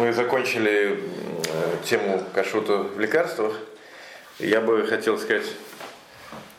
мы 0.00 0.14
закончили 0.14 0.98
тему 1.84 2.22
кашрута 2.34 2.78
в 2.78 2.98
лекарствах. 2.98 3.52
Я 4.38 4.62
бы 4.62 4.86
хотел 4.86 5.18
сказать, 5.18 5.44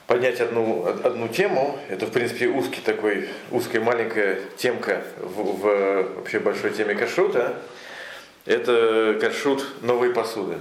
поднять 0.06 0.40
одну, 0.40 0.86
одну 0.86 1.28
тему. 1.28 1.80
Это, 1.90 2.06
в 2.06 2.12
принципе, 2.12 2.50
узкий 2.50 2.82
такой, 2.82 3.30
узкая 3.50 3.82
маленькая 3.82 4.42
темка 4.58 5.02
в, 5.18 5.58
в 5.58 6.16
вообще 6.18 6.38
большой 6.38 6.70
теме 6.70 6.94
кашрута. 6.94 7.60
Это 8.46 9.18
кашрут 9.20 9.66
новой 9.82 10.12
посуды. 10.12 10.58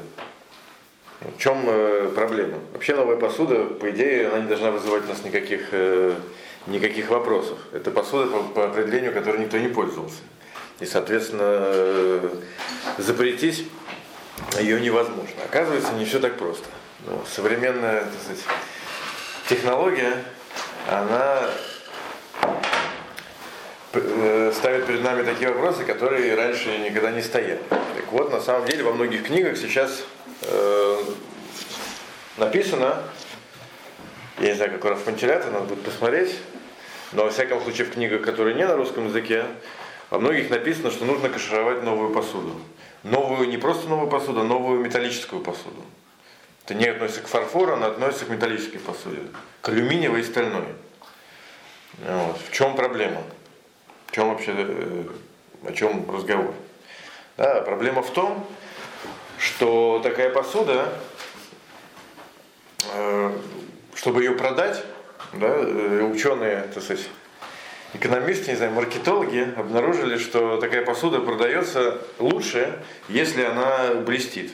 В 1.21 1.39
чем 1.39 1.63
э, 1.67 2.11
проблема? 2.15 2.61
Вообще 2.73 2.95
новая 2.95 3.17
посуда, 3.17 3.65
по 3.65 3.91
идее, 3.91 4.29
она 4.29 4.39
не 4.39 4.49
должна 4.49 4.71
вызывать 4.71 5.05
у 5.05 5.09
нас 5.09 5.23
никаких, 5.23 5.69
э, 5.73 6.15
никаких 6.67 7.11
вопросов. 7.11 7.59
Это 7.75 7.91
посуда 7.91 8.31
по, 8.31 8.43
по 8.43 8.65
определению, 8.65 9.13
которой 9.13 9.43
никто 9.43 9.59
не 9.59 9.69
пользовался. 9.69 10.21
И, 10.81 10.87
соответственно, 10.87 11.43
э, 11.45 12.31
запретить 12.99 13.69
ее 14.59 14.81
невозможно. 14.81 15.43
Оказывается, 15.45 15.93
не 15.93 16.05
все 16.05 16.19
так 16.19 16.37
просто. 16.39 16.67
Ну, 17.07 17.23
современная 17.31 18.01
так 18.01 18.21
сказать, 18.23 18.45
технология, 19.49 20.25
она 20.89 21.51
э, 23.93 24.53
ставит 24.55 24.87
перед 24.87 25.03
нами 25.03 25.23
такие 25.23 25.51
вопросы, 25.51 25.85
которые 25.85 26.35
раньше 26.35 26.79
никогда 26.79 27.11
не 27.11 27.23
стояли. 27.23 27.61
Так 27.69 28.11
вот, 28.11 28.33
на 28.33 28.41
самом 28.41 28.67
деле, 28.67 28.83
во 28.83 28.93
многих 28.93 29.25
книгах 29.25 29.57
сейчас 29.57 30.03
э, 30.43 31.03
написано, 32.39 33.03
я 34.39 34.49
не 34.49 34.55
знаю, 34.55 34.73
как 34.73 34.85
раз 34.85 35.01
вентилятор, 35.07 35.51
надо 35.53 35.67
будет 35.67 35.85
посмотреть, 35.85 36.37
но 37.13 37.25
во 37.25 37.31
всяком 37.31 37.61
случае 37.63 37.87
в 37.87 37.93
книгах, 37.93 38.23
которые 38.23 38.55
не 38.55 38.67
на 38.67 38.77
русском 38.77 39.07
языке, 39.09 39.45
во 40.11 40.19
многих 40.19 40.51
написано, 40.51 40.91
что 40.91 41.05
нужно 41.05 41.29
кашировать 41.29 41.83
новую 41.85 42.13
посуду. 42.13 42.61
Новую, 43.05 43.49
не 43.49 43.57
просто 43.57 43.89
новую 43.89 44.11
посуду, 44.11 44.41
а 44.41 44.45
новую 44.45 44.81
металлическую 44.81 45.41
посуду. 45.41 45.83
Это 46.65 46.75
не 46.75 46.87
относится 46.87 47.23
к 47.23 47.29
фарфору, 47.29 47.75
она 47.75 47.87
относится 47.87 48.27
к 48.27 48.29
металлической 48.29 48.79
посуде. 48.79 49.23
К 49.63 49.69
алюминиевой 49.71 50.21
и 50.21 50.25
стальной. 50.25 50.67
Вот. 51.99 52.41
В 52.49 52.53
чем 52.53 52.77
проблема? 52.77 53.23
В 54.07 54.13
чем 54.13 54.29
вообще, 54.29 54.53
э, 54.57 55.05
о 55.67 55.73
чем 55.73 56.11
разговор? 56.13 56.55
Да, 57.37 57.63
проблема 57.63 58.03
в 58.03 58.11
том, 58.11 58.47
что 59.39 60.01
такая 60.03 60.31
посуда, 60.31 60.93
э, 62.93 63.39
чтобы 63.95 64.23
ее 64.23 64.33
продать, 64.33 64.85
да, 65.33 65.49
э, 65.49 66.03
ученые, 66.03 66.69
так 66.75 66.83
сказать, 66.83 67.09
экономисты, 67.95 68.51
не 68.51 68.57
знаю, 68.57 68.73
маркетологи 68.73 69.49
обнаружили, 69.57 70.17
что 70.19 70.59
такая 70.59 70.85
посуда 70.85 71.21
продается 71.21 71.99
лучше, 72.19 72.79
если 73.09 73.43
она 73.43 73.95
блестит. 73.95 74.53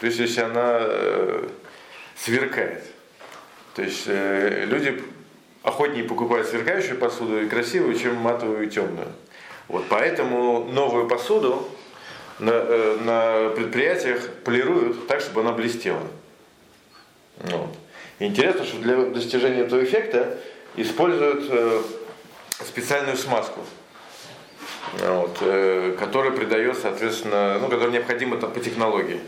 То 0.00 0.06
есть, 0.06 0.18
если 0.18 0.42
она 0.42 0.78
э, 0.80 1.48
сверкает. 2.16 2.84
То 3.74 3.82
есть, 3.82 4.04
э, 4.06 4.64
люди 4.66 5.02
охотнее 5.62 6.04
покупают 6.04 6.46
сверкающую 6.46 6.98
посуду 6.98 7.40
и 7.42 7.48
красивую, 7.48 7.98
чем 7.98 8.16
матовую 8.16 8.66
и 8.66 8.70
темную. 8.70 9.08
Вот, 9.66 9.84
поэтому 9.88 10.64
новую 10.64 11.08
посуду 11.08 11.68
на, 12.38 12.52
э, 12.52 12.96
на 13.00 13.50
предприятиях 13.54 14.28
полируют 14.44 15.06
так, 15.08 15.20
чтобы 15.20 15.40
она 15.40 15.52
блестела. 15.52 16.02
Вот. 17.38 17.70
интересно, 18.18 18.64
что 18.64 18.78
для 18.78 18.96
достижения 18.96 19.60
этого 19.60 19.84
эффекта 19.84 20.38
используют 20.76 21.44
э, 21.50 21.82
специальную 22.64 23.16
смазку, 23.16 23.60
вот, 24.98 25.38
э, 25.40 25.96
которая 25.98 26.32
придает, 26.32 26.76
соответственно, 26.78 27.58
ну, 27.58 27.68
которая 27.68 27.90
необходима 27.90 28.36
там, 28.36 28.52
по 28.52 28.60
технологии, 28.60 29.20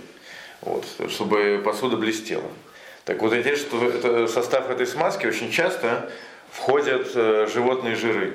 вот, 0.63 0.85
чтобы 1.09 1.61
посуда 1.65 1.97
блестела. 1.97 2.51
Так 3.05 3.21
вот, 3.23 3.35
интересно, 3.35 3.67
что 3.69 3.89
это, 3.89 4.27
состав 4.29 4.71
этой 4.71 4.87
смазки 4.87 5.27
очень 5.27 5.51
часто 5.51 6.11
входят 6.51 7.11
э, 7.15 7.47
животные 7.53 7.95
жиры. 7.95 8.35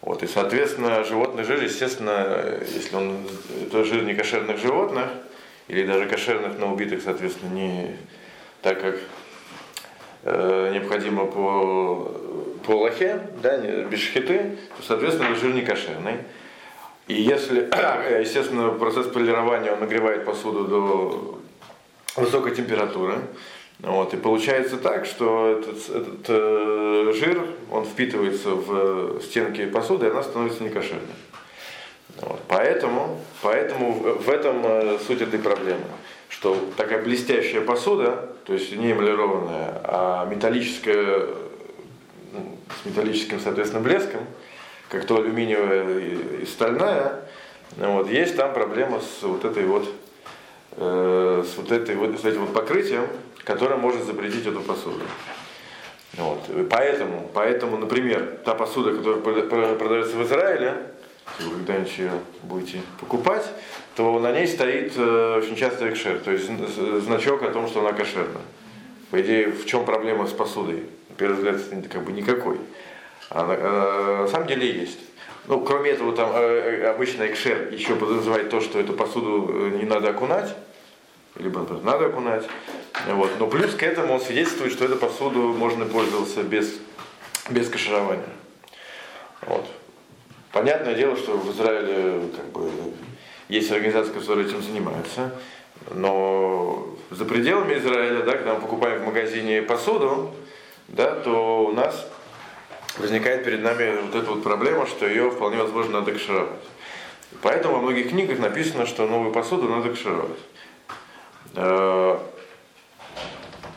Вот, 0.00 0.22
и, 0.22 0.26
соответственно, 0.26 1.04
животный 1.04 1.44
жир, 1.44 1.62
естественно, 1.62 2.60
если 2.72 2.94
он 2.94 3.26
это 3.66 3.84
жир 3.84 4.04
не 4.04 4.14
кошерных 4.14 4.58
животных, 4.58 5.08
или 5.66 5.84
даже 5.84 6.06
кошерных, 6.06 6.58
но 6.58 6.72
убитых, 6.72 7.02
соответственно, 7.02 7.52
не 7.52 7.96
так, 8.62 8.80
как 8.80 8.98
э, 10.22 10.70
необходимо 10.72 11.26
по 11.26 12.12
по 12.68 12.72
лохе, 12.72 13.20
да, 13.42 13.56
без 13.56 13.98
шхиты, 13.98 14.58
то, 14.76 14.82
соответственно, 14.86 15.34
жир 15.34 15.54
не 15.54 15.62
кошерный. 15.62 16.18
И 17.06 17.14
если, 17.14 17.60
естественно, 18.20 18.70
процесс 18.70 19.06
полирования 19.06 19.72
он 19.72 19.80
нагревает 19.80 20.26
посуду 20.26 20.64
до 20.64 21.40
высокой 22.16 22.54
температуры, 22.54 23.20
вот, 23.80 24.12
и 24.12 24.16
получается 24.16 24.76
так, 24.76 25.06
что 25.06 25.58
этот, 25.58 25.76
этот 25.88 26.26
э, 26.28 27.12
жир, 27.14 27.46
он 27.70 27.86
впитывается 27.86 28.50
в 28.50 29.22
стенки 29.22 29.64
посуды, 29.66 30.06
и 30.06 30.10
она 30.10 30.22
становится 30.22 30.62
некошерной. 30.62 31.06
Вот, 32.20 32.40
поэтому, 32.48 33.20
поэтому 33.40 33.92
в 33.92 34.28
этом 34.28 34.60
э, 34.64 34.98
суть 35.06 35.22
этой 35.22 35.38
проблемы, 35.38 35.84
что 36.28 36.56
такая 36.76 37.02
блестящая 37.02 37.62
посуда, 37.62 38.30
то 38.44 38.52
есть 38.52 38.74
не 38.76 38.92
эмалированная, 38.92 39.80
а 39.84 40.26
металлическая 40.26 41.26
с 42.82 42.86
металлическим, 42.86 43.40
соответственно, 43.40 43.82
блеском, 43.82 44.20
как 44.88 45.06
то 45.06 45.18
алюминиевая 45.18 45.98
и, 46.40 46.46
стальная, 46.46 47.24
вот, 47.76 48.10
есть 48.10 48.36
там 48.36 48.52
проблема 48.52 49.00
с 49.00 49.22
вот 49.22 49.44
этой 49.44 49.64
вот, 49.64 49.88
э, 50.76 51.44
с 51.46 51.56
вот 51.56 51.72
этой 51.72 51.96
вот, 51.96 52.18
с 52.20 52.24
этим 52.24 52.46
вот 52.46 52.54
покрытием, 52.54 53.06
которое 53.44 53.76
может 53.76 54.04
запретить 54.04 54.46
эту 54.46 54.60
посуду. 54.60 55.04
Вот. 56.14 56.40
Поэтому, 56.70 57.30
поэтому, 57.32 57.76
например, 57.76 58.38
та 58.44 58.54
посуда, 58.54 58.92
которая 58.92 59.74
продается 59.76 60.16
в 60.16 60.22
Израиле, 60.24 60.74
если 61.38 61.50
вы 61.50 61.56
когда-нибудь 61.58 61.98
ее 61.98 62.12
будете 62.42 62.80
покупать, 62.98 63.46
то 63.98 64.16
на 64.20 64.30
ней 64.30 64.46
стоит 64.46 64.92
э, 64.96 65.40
очень 65.42 65.56
часто 65.56 65.90
экшер, 65.90 66.20
то 66.20 66.30
есть 66.30 66.48
значок 67.02 67.42
о 67.42 67.50
том, 67.50 67.66
что 67.66 67.80
она 67.80 67.92
кошерна. 67.92 68.40
По 69.10 69.20
идее, 69.20 69.48
в 69.48 69.66
чем 69.66 69.84
проблема 69.84 70.28
с 70.28 70.32
посудой? 70.32 70.84
первый 71.16 71.34
взгляд, 71.34 71.56
как 71.90 72.04
бы 72.04 72.12
никакой. 72.12 72.58
А 73.28 73.44
на, 73.44 73.56
а, 73.58 74.22
на 74.22 74.28
самом 74.28 74.46
деле 74.46 74.70
есть. 74.70 75.00
Ну, 75.48 75.62
кроме 75.62 75.90
этого, 75.90 76.14
там 76.14 76.30
э, 76.32 76.88
обычно 76.88 77.26
экшер 77.26 77.72
еще 77.72 77.96
подразумевает 77.96 78.50
то, 78.50 78.60
что 78.60 78.78
эту 78.78 78.92
посуду 78.92 79.50
э, 79.50 79.70
не 79.70 79.84
надо 79.84 80.10
окунать, 80.10 80.54
либо, 81.34 81.58
например, 81.58 81.82
надо 81.82 82.06
окунать. 82.06 82.44
Вот. 83.08 83.32
Но 83.40 83.48
плюс 83.48 83.74
к 83.74 83.82
этому 83.82 84.14
он 84.14 84.20
свидетельствует, 84.20 84.74
что 84.74 84.84
эту 84.84 84.94
посуду 84.94 85.40
можно 85.54 85.86
пользоваться 85.86 86.44
без, 86.44 86.72
без 87.50 87.68
каширования. 87.68 88.30
Вот. 89.40 89.66
Понятное 90.52 90.94
дело, 90.94 91.16
что 91.16 91.36
в 91.36 91.50
Израиле 91.52 92.20
как 92.36 92.46
бы, 92.52 92.70
есть 93.48 93.70
организации, 93.70 94.12
которые 94.12 94.46
этим 94.46 94.62
занимаются, 94.62 95.32
но 95.90 96.96
за 97.10 97.24
пределами 97.24 97.78
Израиля, 97.78 98.22
да, 98.22 98.32
когда 98.32 98.54
мы 98.54 98.60
покупаем 98.60 99.02
в 99.02 99.06
магазине 99.06 99.62
посуду, 99.62 100.32
да, 100.88 101.14
то 101.14 101.66
у 101.66 101.72
нас 101.72 102.06
возникает 102.98 103.44
перед 103.44 103.62
нами 103.62 104.00
вот 104.02 104.14
эта 104.14 104.30
вот 104.30 104.42
проблема, 104.42 104.86
что 104.86 105.06
ее 105.06 105.30
вполне 105.30 105.58
возможно 105.58 106.00
надо 106.00 106.12
кашировать. 106.12 106.50
Поэтому 107.42 107.74
во 107.74 107.80
многих 107.80 108.10
книгах 108.10 108.38
написано, 108.38 108.86
что 108.86 109.06
новую 109.06 109.32
посуду 109.32 109.68
надо 109.68 109.90
кашировать. 109.90 110.38
Э, 111.54 112.18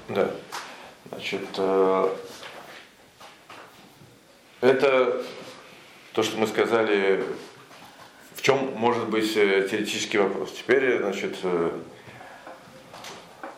да. 0.09 0.31
Значит, 1.09 1.41
э, 1.57 2.09
это 4.61 5.23
то, 6.13 6.23
что 6.23 6.37
мы 6.37 6.47
сказали, 6.47 7.23
в 8.41 8.43
чем 8.43 8.71
может 8.75 9.07
быть 9.07 9.37
э, 9.37 9.67
теоретический 9.69 10.17
вопрос. 10.17 10.51
Теперь, 10.51 10.97
значит, 10.97 11.35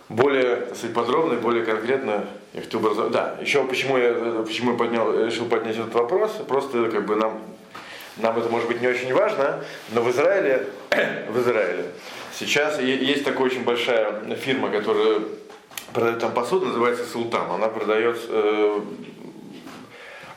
более 0.09 0.57
так 0.57 0.75
сказать, 0.75 0.93
подробно 0.93 1.33
и 1.35 1.37
более 1.37 1.63
конкретно 1.63 2.25
я 2.53 2.61
хотел 2.61 2.81
бы 2.81 3.09
Да, 3.09 3.37
еще 3.41 3.63
почему 3.63 3.97
я, 3.97 4.43
почему 4.45 4.73
я 4.73 4.77
поднял, 4.77 5.25
решил 5.25 5.45
поднять 5.45 5.77
этот 5.77 5.93
вопрос, 5.93 6.31
просто 6.49 6.89
как 6.89 7.05
бы 7.05 7.15
нам, 7.15 7.41
нам 8.17 8.37
это 8.37 8.49
может 8.49 8.67
быть 8.67 8.81
не 8.81 8.87
очень 8.87 9.13
важно, 9.13 9.63
но 9.91 10.01
в 10.01 10.11
Израиле, 10.11 10.67
в 11.29 11.39
Израиле 11.39 11.85
сейчас 12.37 12.77
есть 12.81 13.23
такая 13.23 13.43
очень 13.43 13.63
большая 13.63 14.21
фирма, 14.35 14.69
которая 14.69 15.19
продает 15.93 16.19
там 16.19 16.33
посуду, 16.33 16.65
называется 16.65 17.05
Султан. 17.05 17.49
Она 17.49 17.69
продает, 17.69 18.17
э, 18.27 18.81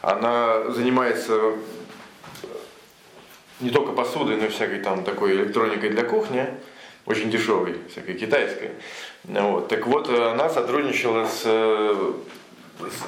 она 0.02 0.70
занимается 0.70 1.54
не 3.61 3.70
только 3.70 3.93
посудой, 3.93 4.37
но 4.37 4.47
и 4.47 4.49
всякой 4.49 4.81
там 4.81 5.05
такой 5.05 5.32
электроникой 5.32 5.91
для 5.91 6.05
кухни 6.05 6.47
очень 7.06 7.31
дешевой, 7.31 7.76
всякой 7.91 8.14
китайской. 8.14 8.70
Вот. 9.25 9.69
Так 9.69 9.87
вот, 9.87 10.08
она 10.08 10.49
сотрудничала 10.49 11.26
с, 11.26 11.43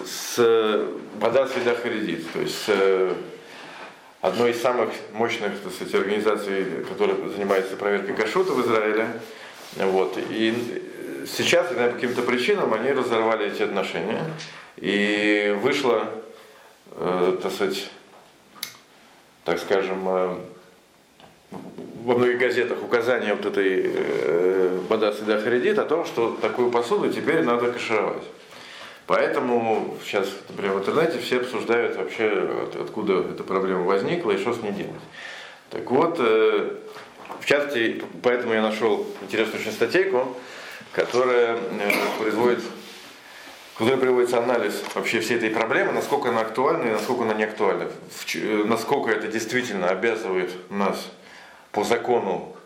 с 0.07 0.87
Бадас 1.21 1.55
Вида 1.57 1.75
Харидит, 1.75 2.31
то 2.33 2.41
есть 2.41 2.65
с 2.65 3.17
одной 4.21 4.53
из 4.53 4.61
самых 4.61 4.91
мощных 5.13 5.61
так 5.61 5.73
сказать, 5.73 5.95
организаций, 5.95 6.65
которая 6.89 7.17
занимается 7.29 7.77
проверкой 7.77 8.15
кашута 8.15 8.53
в 8.53 8.65
Израиле. 8.65 9.09
Вот. 9.77 10.19
И 10.31 10.83
сейчас, 11.27 11.69
по 11.69 11.75
каким-то 11.75 12.23
причинам, 12.23 12.73
они 12.75 12.91
разорвали 12.93 13.51
эти 13.53 13.63
отношения. 13.63 14.23
И 14.77 15.57
вышло, 15.61 16.09
э, 16.93 17.39
так 17.43 17.53
сказать, 17.53 17.91
так 19.49 19.59
скажем, 19.61 20.07
э, 20.07 20.37
во 22.05 22.15
многих 22.17 22.39
газетах 22.39 22.83
указание 22.83 23.35
вот 23.35 23.47
этой 23.47 23.93
э, 23.95 24.79
Бадас 24.91 25.23
и 25.23 25.25
Харидит 25.25 25.79
о 25.79 25.87
том, 25.87 26.05
что 26.05 26.37
такую 26.43 26.71
посуду 26.71 27.11
теперь 27.11 27.43
надо 27.43 27.73
кашировать. 27.73 28.25
Поэтому 29.07 29.97
сейчас, 30.05 30.29
например, 30.51 30.75
в 30.75 30.81
интернете 30.81 31.19
все 31.19 31.39
обсуждают 31.39 31.97
вообще, 31.97 32.69
откуда 32.79 33.21
эта 33.21 33.43
проблема 33.43 33.85
возникла 33.85 34.33
и 34.33 34.37
что 34.37 34.53
с 34.53 34.61
ней 34.61 34.73
делать. 34.73 35.01
Так 35.71 35.91
вот, 35.91 36.17
э, 36.19 36.75
в 37.41 37.47
частности, 37.47 38.03
поэтому 38.23 38.53
я 38.53 38.61
нашел 38.61 39.07
интересную 39.23 39.63
очень 39.63 39.73
статейку, 39.73 40.37
которая 40.93 41.57
э, 41.57 41.59
производит, 42.19 42.61
в 43.79 43.85
которой 43.85 44.01
приводится 44.01 44.39
анализ 44.39 44.83
вообще 44.97 45.21
всей 45.21 45.37
этой 45.37 45.51
проблемы, 45.51 45.93
насколько 45.93 46.31
она 46.31 46.41
актуальна 46.41 46.89
и 46.89 46.91
насколько 46.91 47.23
она 47.23 47.35
не 47.35 47.45
актуальна, 47.45 47.89
э, 48.35 48.65
насколько 48.65 49.11
это 49.11 49.29
действительно 49.29 49.89
обязывает 49.89 50.51
нас 50.69 51.09
по 51.71 51.85
закону 51.85 52.57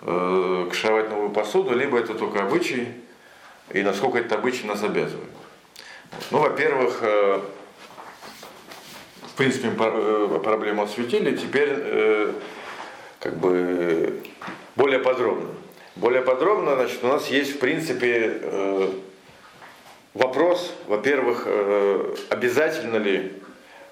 э, 0.00 0.68
кшевать 0.72 1.08
новую 1.08 1.30
посуду, 1.30 1.72
либо 1.72 2.00
это 2.00 2.14
только 2.14 2.42
обычай, 2.42 2.88
и 3.70 3.82
насколько 3.82 4.18
этот 4.18 4.32
обычай 4.32 4.66
нас 4.66 4.82
обязывает. 4.82 5.30
Ну, 6.32 6.38
во-первых, 6.38 6.98
э, 7.02 7.40
в 9.22 9.34
принципе, 9.36 9.68
э, 9.68 10.40
проблему 10.42 10.82
осветили, 10.82 11.36
теперь 11.36 11.74
э, 11.76 12.32
как 13.20 13.36
бы 13.36 14.20
более 14.74 14.98
подробно. 14.98 15.50
Более 15.94 16.22
подробно, 16.22 16.74
значит, 16.74 17.04
у 17.04 17.06
нас 17.06 17.28
есть, 17.28 17.54
в 17.54 17.58
принципе, 17.60 18.40
вопрос, 20.16 20.72
во-первых, 20.86 21.46
обязательно 22.30 22.96
ли 22.96 23.32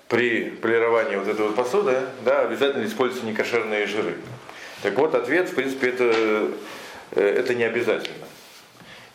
при 0.09 0.51
полировании 0.51 1.17
вот 1.17 1.29
этой 1.29 1.47
вот 1.47 1.55
посуды, 1.55 1.97
да, 2.25 2.43
обязательно 2.43 2.83
ли 2.83 2.89
используются 2.89 3.27
некошерные 3.27 3.87
жиры. 3.87 4.17
Так 4.83 4.97
вот, 4.99 5.15
ответ, 5.15 5.49
в 5.49 5.55
принципе, 5.55 5.89
это, 5.89 6.51
это 7.13 7.55
не 7.55 7.65
обязательно. 7.65 8.27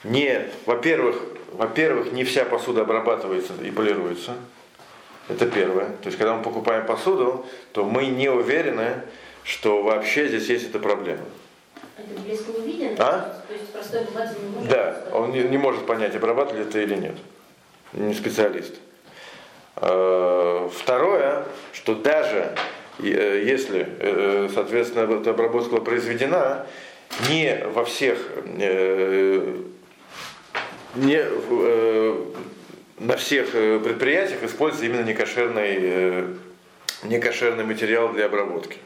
Не, 0.03 0.47
во-первых, 0.65 1.17
во-первых, 1.51 2.11
не 2.11 2.23
вся 2.23 2.45
посуда 2.45 2.81
обрабатывается 2.81 3.53
и 3.63 3.71
полируется. 3.71 4.35
Это 5.27 5.45
первое. 5.45 5.88
То 6.01 6.07
есть, 6.07 6.17
когда 6.17 6.35
мы 6.35 6.44
покупаем 6.44 6.85
посуду, 6.85 7.45
то 7.71 7.85
мы 7.85 8.07
не 8.07 8.29
уверены, 8.29 9.01
что 9.44 9.83
вообще 9.83 10.27
здесь 10.27 10.50
есть 10.50 10.69
эта 10.69 10.79
проблема. 10.79 11.25
Это 12.00 12.22
блеск 12.22 12.48
не 12.48 12.66
виден? 12.66 12.96
А? 13.00 13.42
То 13.48 13.54
есть 13.54 13.72
простой 13.72 14.01
обыватель 14.01 14.38
не 14.44 14.50
может 14.50 14.69
Да, 14.69 15.04
он 15.12 15.31
не, 15.31 15.44
не 15.44 15.57
может 15.57 15.86
понять, 15.86 16.16
обрабатывали 16.16 16.63
это 16.63 16.80
или 16.80 16.96
нет. 16.96 17.16
Не 17.94 18.13
специалист. 18.13 18.75
А, 19.75 20.69
второе, 20.69 21.46
что 21.74 21.96
даже 21.96 22.56
э, 23.00 23.44
если, 23.46 23.88
э, 24.00 24.50
соответственно, 24.54 25.12
эта 25.19 25.31
обработка 25.31 25.78
произведена, 25.78 26.66
не 27.30 27.63
во 27.74 27.86
всех 27.86 28.19
э, 28.45 29.56
не, 30.95 31.22
э, 31.22 32.25
на 33.00 33.18
всех 33.18 33.50
э, 33.54 33.80
предприятиях 33.80 34.44
используется 34.44 34.86
именно 34.86 35.06
некошерный, 35.06 35.78
э, 35.80 36.28
некошерный 37.04 37.63
материал 37.63 38.10
для 38.10 38.25
обработки. 38.25 38.78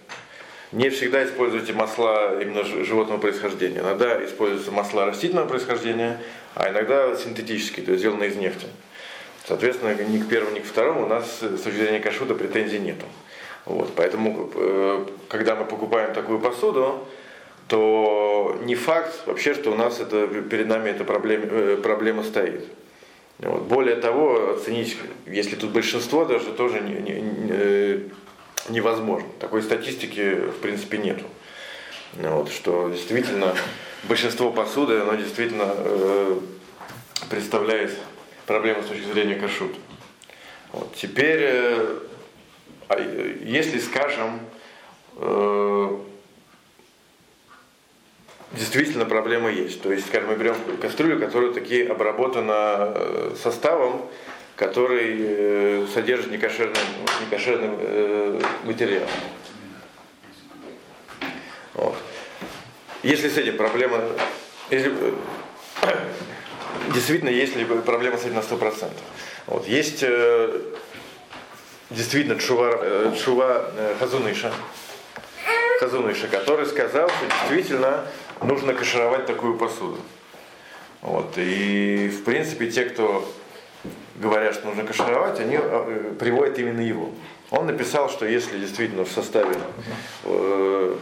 Не 0.74 0.90
всегда 0.90 1.24
используйте 1.24 1.72
масла 1.72 2.42
именно 2.42 2.64
животного 2.64 3.20
происхождения. 3.20 3.80
Иногда 3.80 4.26
используются 4.26 4.72
масла 4.72 5.06
растительного 5.06 5.48
происхождения, 5.48 6.20
а 6.56 6.72
иногда 6.72 7.16
синтетические, 7.16 7.86
то 7.86 7.92
есть 7.92 8.02
сделанные 8.02 8.32
из 8.32 8.38
нефти. 8.38 8.66
Соответственно, 9.48 9.94
ни 9.94 10.18
к 10.18 10.28
первому, 10.28 10.56
ни 10.56 10.62
к 10.62 10.66
второму 10.66 11.04
у 11.04 11.08
нас 11.08 11.42
с 11.42 11.62
точки 11.62 11.78
зрения 11.78 12.00
кашута 12.00 12.34
претензий 12.34 12.80
нету. 12.80 13.06
Вот, 13.66 13.94
поэтому, 13.96 14.50
э, 14.56 15.06
когда 15.30 15.56
мы 15.56 15.66
покупаем 15.66 16.12
такую 16.14 16.40
посуду, 16.40 17.06
то 17.68 18.58
не 18.64 18.74
факт 18.74 19.28
вообще, 19.28 19.54
что 19.54 19.72
у 19.72 19.76
нас 19.76 20.00
это, 20.00 20.28
перед 20.28 20.68
нами 20.68 20.90
эта 20.90 21.04
проблема, 21.04 21.46
э, 21.46 21.78
проблема 21.84 22.24
стоит. 22.24 22.66
Вот. 23.40 23.64
Более 23.64 23.98
того, 23.98 24.54
оценить, 24.54 24.98
если 25.28 25.56
тут 25.56 25.70
большинство, 25.70 26.26
даже 26.26 26.52
тоже 26.52 26.82
не, 26.82 26.94
не, 26.94 27.22
не, 27.22 27.50
э, 27.52 28.00
невозможно. 28.70 29.30
Такой 29.40 29.62
статистики 29.62 30.36
в 30.36 30.60
принципе 30.60 30.98
нету. 30.98 31.26
Вот, 32.14 32.52
что 32.52 32.90
действительно 32.90 33.56
большинство 34.04 34.52
посуды, 34.52 35.00
оно 35.00 35.16
действительно 35.16 35.74
э, 35.76 36.40
представляет 37.30 37.98
проблему 38.46 38.84
с 38.84 38.88
точки 38.88 39.06
зрения 39.06 39.36
кашут. 39.36 39.76
Вот. 40.72 40.94
Теперь, 40.96 41.40
э, 41.42 42.00
э 42.90 43.38
если, 43.44 43.80
скажем, 43.80 44.42
э, 45.16 45.98
действительно 48.54 49.06
проблема 49.06 49.50
есть. 49.52 49.82
То 49.82 49.92
есть, 49.92 50.08
скажем, 50.08 50.30
мы 50.30 50.36
берем 50.36 50.56
кастрюлю, 50.82 51.20
которая 51.20 51.52
таки 51.52 51.84
обработана 51.84 52.94
э, 52.96 53.36
составом, 53.42 54.08
который 54.56 55.16
э, 55.20 55.88
содержит 55.94 56.32
некошерный, 56.32 56.76
некошерный 57.22 57.70
э, 57.80 58.42
материал. 58.64 59.08
Вот. 61.74 61.96
Если 63.02 63.30
с 63.30 63.38
этим 63.38 63.58
проблема, 63.58 64.02
если, 64.70 64.94
действительно 66.94 67.30
есть 67.30 67.56
ли 67.56 67.66
проблема 67.66 68.18
с 68.18 68.26
этим 68.26 68.36
на 68.36 68.40
100%. 68.40 68.92
Вот. 69.48 69.68
Есть 69.68 70.06
действительно 71.90 72.40
Чува, 72.40 73.14
Чува 73.18 73.72
Хазуныша, 74.00 74.54
Хазуныша, 75.80 76.28
который 76.28 76.66
сказал, 76.66 77.10
что 77.10 77.26
действительно 77.26 78.06
нужно 78.42 78.74
кашировать 78.74 79.26
такую 79.26 79.58
посуду. 79.58 80.00
Вот. 81.02 81.34
И 81.38 82.08
в 82.10 82.24
принципе 82.24 82.72
те, 82.72 82.86
кто 82.86 83.28
говорят, 84.16 84.54
что 84.54 84.68
нужно 84.68 84.84
кашировать, 84.84 85.40
они 85.40 85.58
э, 85.60 86.14
приводят 86.20 86.60
именно 86.60 86.82
его. 86.82 87.10
Он 87.52 87.66
написал, 87.66 88.10
что 88.10 88.26
если 88.26 88.58
действительно 88.60 89.06
в 89.06 89.12
составе 89.12 89.56
э, 90.24 90.96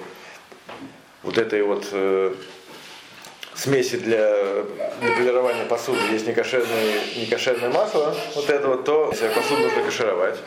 вот 1.23 1.37
этой 1.37 1.63
вот 1.63 1.87
э, 1.91 2.33
смеси 3.55 3.97
для, 3.97 4.63
для 5.01 5.11
полирования 5.15 5.65
посуды 5.65 5.99
есть 6.11 6.27
некошерное, 6.27 6.99
некошерное 7.17 7.69
масло, 7.69 8.15
вот 8.35 8.49
это 8.49 8.67
вот, 8.67 8.85
то 8.85 9.13
посуду 9.35 9.61
нужно 9.61 9.83
кашировать. 9.83 10.39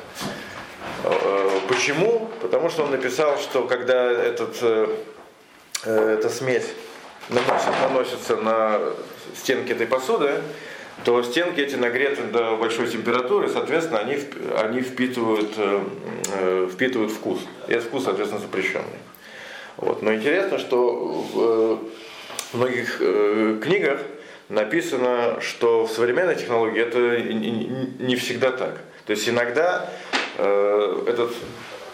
Э, 1.04 1.60
почему? 1.68 2.30
Потому 2.40 2.70
что 2.70 2.84
он 2.84 2.90
написал, 2.90 3.38
что 3.38 3.66
когда 3.66 4.10
этот, 4.10 4.56
э, 4.62 4.88
эта 5.84 6.28
смесь 6.28 6.66
наносит, 7.28 7.80
наносится 7.82 8.36
на 8.36 8.80
стенки 9.36 9.72
этой 9.72 9.86
посуды, 9.86 10.40
то 11.02 11.22
стенки 11.22 11.60
эти 11.60 11.74
нагреты 11.74 12.22
до 12.22 12.56
большой 12.56 12.86
температуры, 12.86 13.48
соответственно, 13.48 13.98
они, 13.98 14.18
они 14.56 14.80
впитывают, 14.80 15.52
э, 15.56 16.68
впитывают 16.72 17.12
вкус. 17.12 17.40
И 17.68 17.72
этот 17.72 17.88
вкус, 17.88 18.04
соответственно, 18.04 18.40
запрещенный. 18.40 18.98
Вот. 19.76 20.02
Но 20.02 20.14
интересно, 20.14 20.58
что 20.58 20.94
в, 20.94 21.80
в 22.52 22.56
многих 22.56 22.98
э, 23.00 23.58
книгах 23.62 24.00
написано, 24.48 25.38
что 25.40 25.86
в 25.86 25.90
современной 25.90 26.36
технологии 26.36 26.80
это 26.80 27.20
не 28.02 28.16
всегда 28.16 28.52
так. 28.52 28.80
То 29.06 29.10
есть 29.10 29.28
иногда 29.28 29.90
э, 30.38 31.02
этот 31.08 31.32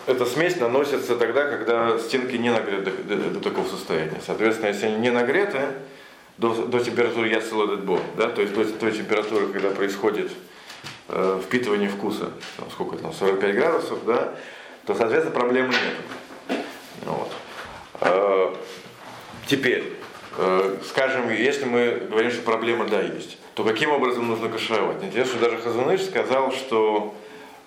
эта 0.07 0.26
смесь 0.26 0.57
наносится 0.57 1.14
тогда, 1.16 1.45
когда 1.45 1.99
стенки 1.99 2.35
не 2.37 2.50
нагреты 2.50 2.90
до, 2.90 3.16
до, 3.16 3.30
до 3.30 3.40
такого 3.40 3.69
состояния. 3.69 4.21
Соответственно, 4.25 4.69
если 4.69 4.87
они 4.87 4.97
не 4.97 5.11
нагреты 5.11 5.61
до, 6.40 6.54
до 6.66 6.80
температуры 6.80 7.28
яцелодет 7.28 7.85
бо, 7.85 8.00
да, 8.16 8.30
то 8.30 8.40
есть 8.40 8.54
до 8.54 8.64
той 8.64 8.92
температуры, 8.92 9.49
когда 9.49 9.70
происходит 9.70 10.32
э, 11.09 11.40
впитывание 11.44 11.90
вкуса, 11.90 12.30
там, 12.56 12.70
сколько 12.70 12.97
там, 12.97 13.12
45 13.12 13.54
градусов, 13.54 13.99
да, 14.06 14.32
то, 14.87 14.94
соответственно, 14.94 15.38
проблемы 15.38 15.68
нет. 15.68 16.59
Вот. 17.04 17.30
Э, 18.00 18.54
теперь, 19.47 19.92
э, 20.38 20.76
скажем, 20.88 21.30
если 21.30 21.66
мы 21.66 22.06
говорим, 22.09 22.30
что 22.30 22.40
проблема 22.40 22.87
да 22.87 23.02
есть, 23.02 23.37
то 23.54 23.62
каким 23.62 23.90
образом 23.90 24.26
нужно 24.26 24.49
кашировать? 24.49 25.04
Интересно, 25.04 25.38
что 25.38 25.50
даже 25.50 25.62
Хазуныш 25.62 26.02
сказал, 26.02 26.52
что 26.52 27.14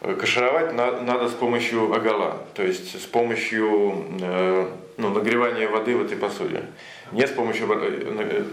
Кашировать 0.04 0.74
надо 0.74 1.30
с 1.30 1.34
помощью 1.34 1.94
агала, 1.94 2.46
то 2.56 2.62
есть 2.62 3.02
с 3.02 3.06
помощью 3.06 4.06
э, 4.22 4.68
ну, 4.98 5.10
нагревания 5.10 5.70
воды 5.70 5.96
в 5.96 6.04
этой 6.04 6.18
посуде. 6.18 6.66
Не 7.14 7.26
с 7.26 7.32
помощью 7.32 7.72
э, 7.72 8.44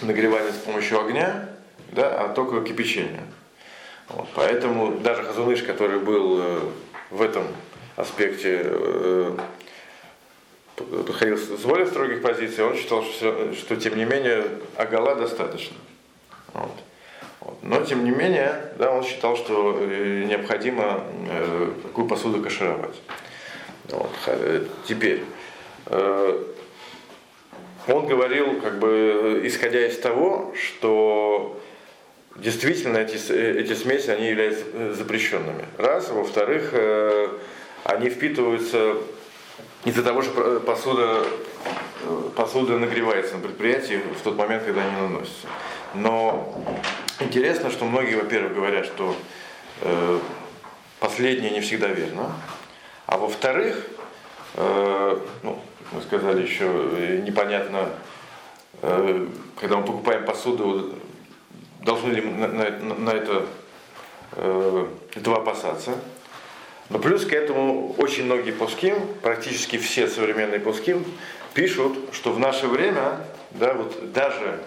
нагревания 0.00 0.50
с 0.50 0.56
помощью 0.56 1.00
огня, 1.00 1.50
да, 1.92 2.24
а 2.24 2.28
только 2.30 2.62
кипячения. 2.62 3.22
Вот, 4.08 4.28
поэтому 4.34 4.92
даже 4.92 5.24
Хазулыш, 5.24 5.62
который 5.62 5.98
был 5.98 6.40
э, 6.40 6.60
в 7.10 7.20
этом 7.20 7.44
аспекте 7.96 8.62
э, 8.64 9.36
подходил 10.76 11.36
с 11.36 11.64
более 11.64 11.86
строгих 11.86 12.22
позиций, 12.22 12.64
он 12.64 12.76
считал, 12.76 13.04
что, 13.04 13.52
что 13.52 13.76
тем 13.76 13.96
не 13.96 14.06
менее 14.06 14.44
агала 14.76 15.14
достаточно. 15.16 15.76
Вот. 16.54 16.72
Но 17.68 17.84
тем 17.84 18.02
не 18.02 18.10
менее, 18.10 18.72
да, 18.78 18.90
он 18.90 19.04
считал, 19.04 19.36
что 19.36 19.76
э, 19.78 20.24
необходимо 20.26 21.04
э, 21.28 21.70
такую 21.82 22.08
посуду 22.08 22.40
кашировать. 22.40 22.96
Вот. 23.90 24.10
Теперь 24.86 25.22
э, 25.84 26.44
он 27.86 28.06
говорил, 28.06 28.58
как 28.62 28.78
бы, 28.78 29.42
исходя 29.44 29.86
из 29.86 29.98
того, 29.98 30.54
что 30.56 31.60
действительно 32.36 32.96
эти, 32.96 33.16
эти 33.30 33.74
смеси 33.74 34.08
они 34.08 34.28
являются 34.28 34.94
запрещенными. 34.94 35.66
Раз. 35.76 36.08
Во-вторых, 36.08 36.72
они 37.84 38.08
впитываются 38.08 38.96
из-за 39.84 40.02
того, 40.02 40.22
что 40.22 40.60
посуда, 40.60 41.22
посуда 42.34 42.78
нагревается 42.78 43.36
на 43.36 43.42
предприятии 43.42 44.00
в 44.18 44.22
тот 44.22 44.36
момент, 44.36 44.64
когда 44.64 44.82
они 44.82 44.92
наносятся. 44.92 45.48
Но 45.94 46.54
интересно, 47.20 47.70
что 47.70 47.84
многие, 47.84 48.16
во-первых, 48.16 48.54
говорят, 48.54 48.86
что 48.86 49.16
э, 49.80 50.18
последнее 51.00 51.50
не 51.50 51.60
всегда 51.60 51.88
верно. 51.88 52.32
А 53.06 53.16
во-вторых, 53.16 53.86
э, 54.54 55.18
ну, 55.42 55.58
мы 55.92 56.02
сказали 56.02 56.42
еще, 56.42 56.64
э, 56.66 57.22
непонятно, 57.24 57.88
э, 58.82 59.26
когда 59.58 59.76
мы 59.78 59.86
покупаем 59.86 60.24
посуду, 60.24 60.94
должны 61.80 62.12
ли 62.12 62.20
мы 62.20 62.46
на, 62.46 62.70
на, 62.70 62.94
на 62.94 63.10
это, 63.10 63.46
э, 64.32 64.86
этого 65.14 65.38
опасаться. 65.38 65.92
Но 66.90 66.98
плюс 66.98 67.24
к 67.24 67.32
этому 67.32 67.94
очень 67.98 68.24
многие 68.24 68.52
пуским, 68.52 68.96
практически 69.22 69.78
все 69.78 70.08
современные 70.08 70.60
пуским, 70.60 71.04
пишут, 71.54 71.96
что 72.12 72.32
в 72.32 72.38
наше 72.38 72.66
время, 72.66 73.20
да, 73.50 73.74
вот 73.74 74.12
даже 74.12 74.60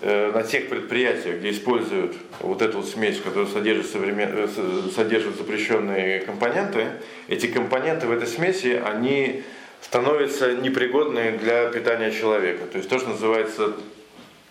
на 0.00 0.42
тех 0.42 0.68
предприятиях, 0.68 1.38
где 1.38 1.50
используют 1.50 2.16
вот 2.40 2.60
эту 2.62 2.78
вот 2.78 2.88
смесь, 2.88 3.20
которая 3.20 3.46
содержит, 3.46 3.86
современ... 3.86 4.30
Э, 4.32 4.48
содержит 4.94 5.36
запрещенные 5.36 6.20
компоненты, 6.20 6.88
эти 7.28 7.46
компоненты 7.46 8.06
в 8.06 8.12
этой 8.12 8.26
смеси, 8.26 8.82
они 8.84 9.44
становятся 9.80 10.54
непригодны 10.54 11.38
для 11.38 11.66
питания 11.66 12.10
человека. 12.10 12.66
То 12.66 12.78
есть 12.78 12.88
то, 12.88 12.98
что 12.98 13.10
называется 13.10 13.74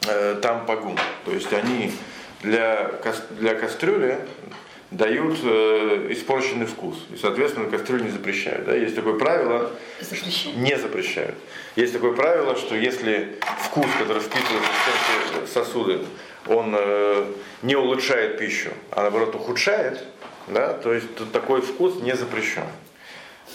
э, 0.08 0.40
тампагум. 0.42 0.98
То 1.26 1.32
есть 1.32 1.52
они 1.52 1.92
для, 2.44 2.92
для 3.40 3.56
кастрюли 3.56 4.20
дают 4.92 5.40
э, 5.44 6.08
испорченный 6.12 6.66
вкус. 6.66 6.98
И, 7.14 7.18
соответственно, 7.18 7.70
кастрюлю 7.70 8.04
не 8.04 8.12
запрещают. 8.12 8.66
Да? 8.66 8.76
Есть 8.76 8.96
такое 8.96 9.18
правило, 9.18 9.72
запрещают? 10.02 10.58
не 10.58 10.78
запрещают. 10.78 11.36
Есть 11.78 11.94
такое 11.94 12.12
правило, 12.12 12.58
что 12.58 12.76
если 12.76 13.38
вкус, 13.64 13.88
который 13.98 14.22
впитывается 14.22 14.70
в 14.70 15.48
стенки 15.48 15.52
сосуды, 15.52 16.00
он 16.48 16.76
э, 16.78 17.26
не 17.62 17.76
улучшает 17.76 18.38
пищу, 18.38 18.72
а 18.92 19.04
наоборот 19.04 19.34
ухудшает, 19.36 20.04
да, 20.48 20.74
то 20.74 20.94
есть 20.94 21.16
то 21.16 21.26
такой 21.26 21.62
вкус 21.62 21.96
не 22.02 22.16
запрещен. 22.16 22.66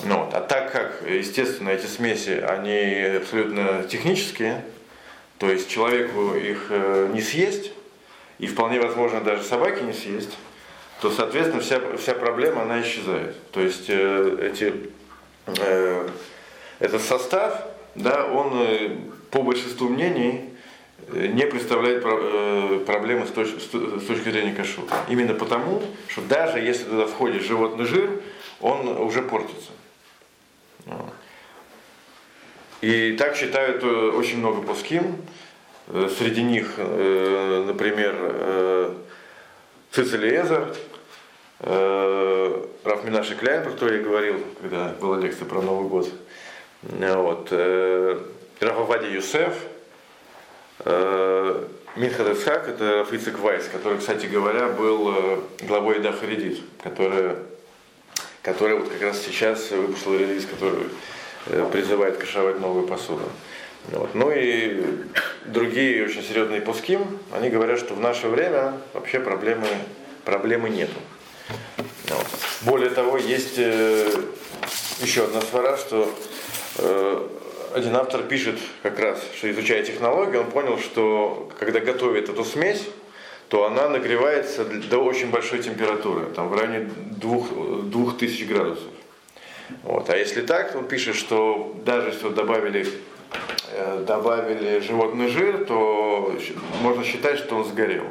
Ну, 0.05 0.25
вот. 0.25 0.35
А 0.35 0.41
так 0.41 0.73
как, 0.73 1.03
естественно, 1.09 1.71
эти 1.71 1.87
смеси, 1.87 2.43
они 2.47 3.17
абсолютно 3.17 3.85
технические, 3.89 4.65
то 5.39 5.51
есть 5.51 5.69
человеку 5.69 6.35
их 6.35 6.67
э, 6.71 7.11
не 7.13 7.21
съесть, 7.21 7.73
и 8.39 8.47
вполне 8.47 8.81
возможно 8.81 9.21
даже 9.21 9.43
собаке 9.43 9.83
не 9.83 9.93
съесть, 9.93 10.37
то, 11.01 11.11
соответственно, 11.11 11.61
вся, 11.61 11.81
вся 11.99 12.15
проблема, 12.15 12.63
она 12.63 12.81
исчезает. 12.83 13.37
То 13.51 13.61
есть 13.61 13.87
э, 13.89 14.51
эти, 14.51 14.73
э, 15.47 16.09
этот 16.79 17.03
состав, 17.03 17.67
да, 17.95 18.27
он 18.27 18.53
э, 18.55 18.97
по 19.31 19.43
большинству 19.43 19.89
мнений 19.89 20.51
э, 21.09 21.27
не 21.27 21.47
представляет 21.47 22.03
э, 22.05 22.83
проблемы 22.87 23.27
с 23.27 23.31
точки, 23.31 23.59
с 23.59 24.07
точки 24.07 24.31
зрения 24.31 24.55
кашрута. 24.55 24.95
Именно 25.09 25.35
потому, 25.35 25.83
что 26.09 26.23
даже 26.23 26.61
если 26.61 26.85
туда 26.85 27.07
входит 27.07 27.43
животный 27.43 27.85
жир, 27.85 28.11
он 28.61 28.89
уже 28.89 29.23
портится. 29.23 29.71
И 32.81 33.17
так 33.19 33.37
считают 33.37 33.83
очень 33.83 34.39
много 34.39 34.63
пуским. 34.63 35.17
Среди 36.19 36.43
них, 36.43 36.79
например, 36.79 38.15
Цицелиезер, 39.93 40.75
э, 41.61 42.65
Раф 42.85 43.05
Минаши 43.05 43.35
Кляйн, 43.35 43.63
про 43.63 43.71
который 43.71 43.99
я 43.99 44.05
говорил, 44.05 44.41
когда 44.61 44.95
была 45.01 45.19
лекция 45.19 45.47
про 45.47 45.63
Новый 45.63 45.89
год. 45.89 46.09
Вот. 46.83 47.49
Э, 47.51 48.21
Раф 48.61 48.79
Авади 48.79 49.07
Юсеф, 49.09 49.55
э, 50.85 51.65
Исхак, 51.97 52.69
это 52.69 52.99
Раф 52.99 53.13
Ицек 53.13 53.39
Вайс, 53.39 53.69
который, 53.69 53.99
кстати 53.99 54.27
говоря, 54.27 54.69
был 54.69 55.15
э, 55.15 55.39
главой 55.63 55.97
Ида 55.97 56.13
Харидит, 56.13 56.61
который, 56.83 57.37
который 58.43 58.79
вот 58.79 58.89
как 58.89 59.01
раз 59.03 59.23
сейчас 59.23 59.71
выпустил 59.71 60.19
релиз, 60.19 60.47
который 60.47 60.85
э, 61.47 61.69
призывает 61.73 62.19
кашевать 62.19 62.61
новую 62.61 62.87
посуду. 62.87 63.25
Вот. 63.93 64.15
Ну 64.15 64.33
и 64.35 64.85
другие 65.45 66.05
очень 66.05 66.23
серьезные 66.23 66.61
пуским, 66.61 67.19
они 67.33 67.51
говорят, 67.51 67.79
что 67.79 67.95
в 67.95 68.01
наше 68.01 68.29
время 68.29 68.75
вообще 68.95 69.21
проблемы, 69.21 69.67
проблемы 70.25 70.69
нету. 70.69 70.99
Вот. 72.09 72.27
Более 72.63 72.91
того, 72.91 73.17
есть 73.17 73.59
э, 73.59 74.09
еще 75.01 75.25
одна 75.25 75.41
свара, 75.41 75.77
что 75.77 76.13
э, 76.79 77.29
один 77.75 77.95
автор 77.97 78.23
пишет 78.23 78.59
как 78.83 78.99
раз, 78.99 79.21
что 79.37 79.51
изучая 79.51 79.85
технологию, 79.85 80.43
он 80.43 80.51
понял, 80.51 80.79
что 80.79 81.51
когда 81.59 81.79
готовит 81.81 82.29
эту 82.29 82.45
смесь, 82.45 82.83
то 83.49 83.65
она 83.67 83.89
нагревается 83.89 84.65
до 84.65 84.99
очень 84.99 85.31
большой 85.31 85.61
температуры, 85.61 86.27
там 86.35 86.49
в 86.49 86.57
районе 86.57 86.91
2000 87.11 88.45
градусов. 88.45 88.91
Вот. 89.83 90.11
А 90.11 90.17
если 90.17 90.43
так, 90.43 90.75
он 90.75 90.87
пишет, 90.89 91.15
что 91.17 91.77
даже 91.85 92.09
если 92.09 92.29
добавили 92.31 92.87
добавили 94.07 94.81
животный 94.81 95.29
жир, 95.29 95.65
то 95.65 96.35
можно 96.83 97.05
считать, 97.05 97.39
что 97.39 97.57
он 97.57 97.65
сгорел. 97.65 98.07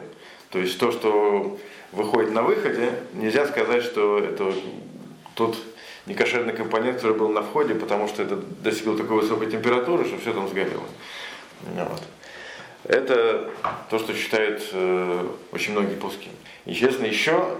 То 0.49 0.59
есть 0.59 0.79
то, 0.79 0.91
что 0.91 1.57
выходит 1.91 2.31
на 2.31 2.43
выходе, 2.43 2.91
нельзя 3.13 3.45
сказать, 3.47 3.83
что 3.83 4.19
это 4.19 4.53
тот 5.35 5.57
некошерный 6.05 6.53
компонент, 6.53 6.97
который 6.97 7.17
был 7.17 7.29
на 7.29 7.41
входе, 7.41 7.75
потому 7.75 8.07
что 8.07 8.23
это 8.23 8.35
достигло 8.35 8.97
такой 8.97 9.21
высокой 9.21 9.49
температуры, 9.49 10.05
что 10.05 10.17
все 10.17 10.33
там 10.33 10.47
сгорело. 10.47 10.83
Вот. 11.61 12.03
Это 12.83 13.49
то, 13.89 13.97
что 13.97 14.13
считают 14.13 14.61
э, 14.71 15.27
очень 15.51 15.71
многие 15.71 15.95
пуски. 15.95 16.29
Естественно, 16.65 17.07
еще 17.07 17.57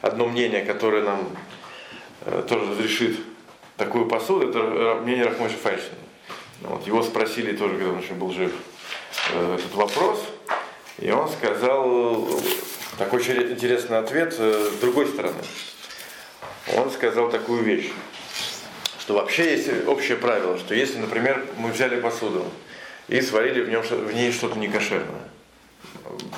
одно 0.00 0.26
мнение, 0.26 0.64
которое 0.64 1.02
нам 1.02 1.28
э, 2.26 2.44
тоже 2.48 2.70
разрешит 2.70 3.18
такую 3.76 4.06
посуду, 4.06 4.48
это 4.48 5.00
мнение 5.02 5.24
Рахмаша 5.24 5.56
Файшина. 5.56 5.96
Вот, 6.62 6.86
его 6.86 7.02
спросили 7.02 7.56
тоже, 7.56 7.76
когда 7.76 7.92
он 7.92 8.00
еще 8.00 8.12
был 8.12 8.32
жив, 8.32 8.52
э, 9.32 9.56
этот 9.58 9.74
вопрос, 9.74 10.22
и 10.98 11.10
он 11.10 11.28
сказал 11.28 12.28
такой 12.98 13.20
очень 13.20 13.40
интересный 13.52 13.98
ответ 13.98 14.34
э, 14.38 14.70
с 14.76 14.80
другой 14.80 15.06
стороны. 15.06 15.40
Он 16.76 16.90
сказал 16.90 17.30
такую 17.30 17.62
вещь, 17.62 17.90
что 19.00 19.14
вообще 19.14 19.56
есть 19.56 19.70
общее 19.86 20.18
правило, 20.18 20.58
что 20.58 20.74
если, 20.74 20.98
например, 20.98 21.46
мы 21.56 21.70
взяли 21.70 21.98
посуду 21.98 22.44
и 23.08 23.22
сварили 23.22 23.62
в, 23.62 23.70
нем, 23.70 23.82
в 23.82 24.12
ней 24.12 24.30
что-то 24.30 24.58
некошерное, 24.58 25.30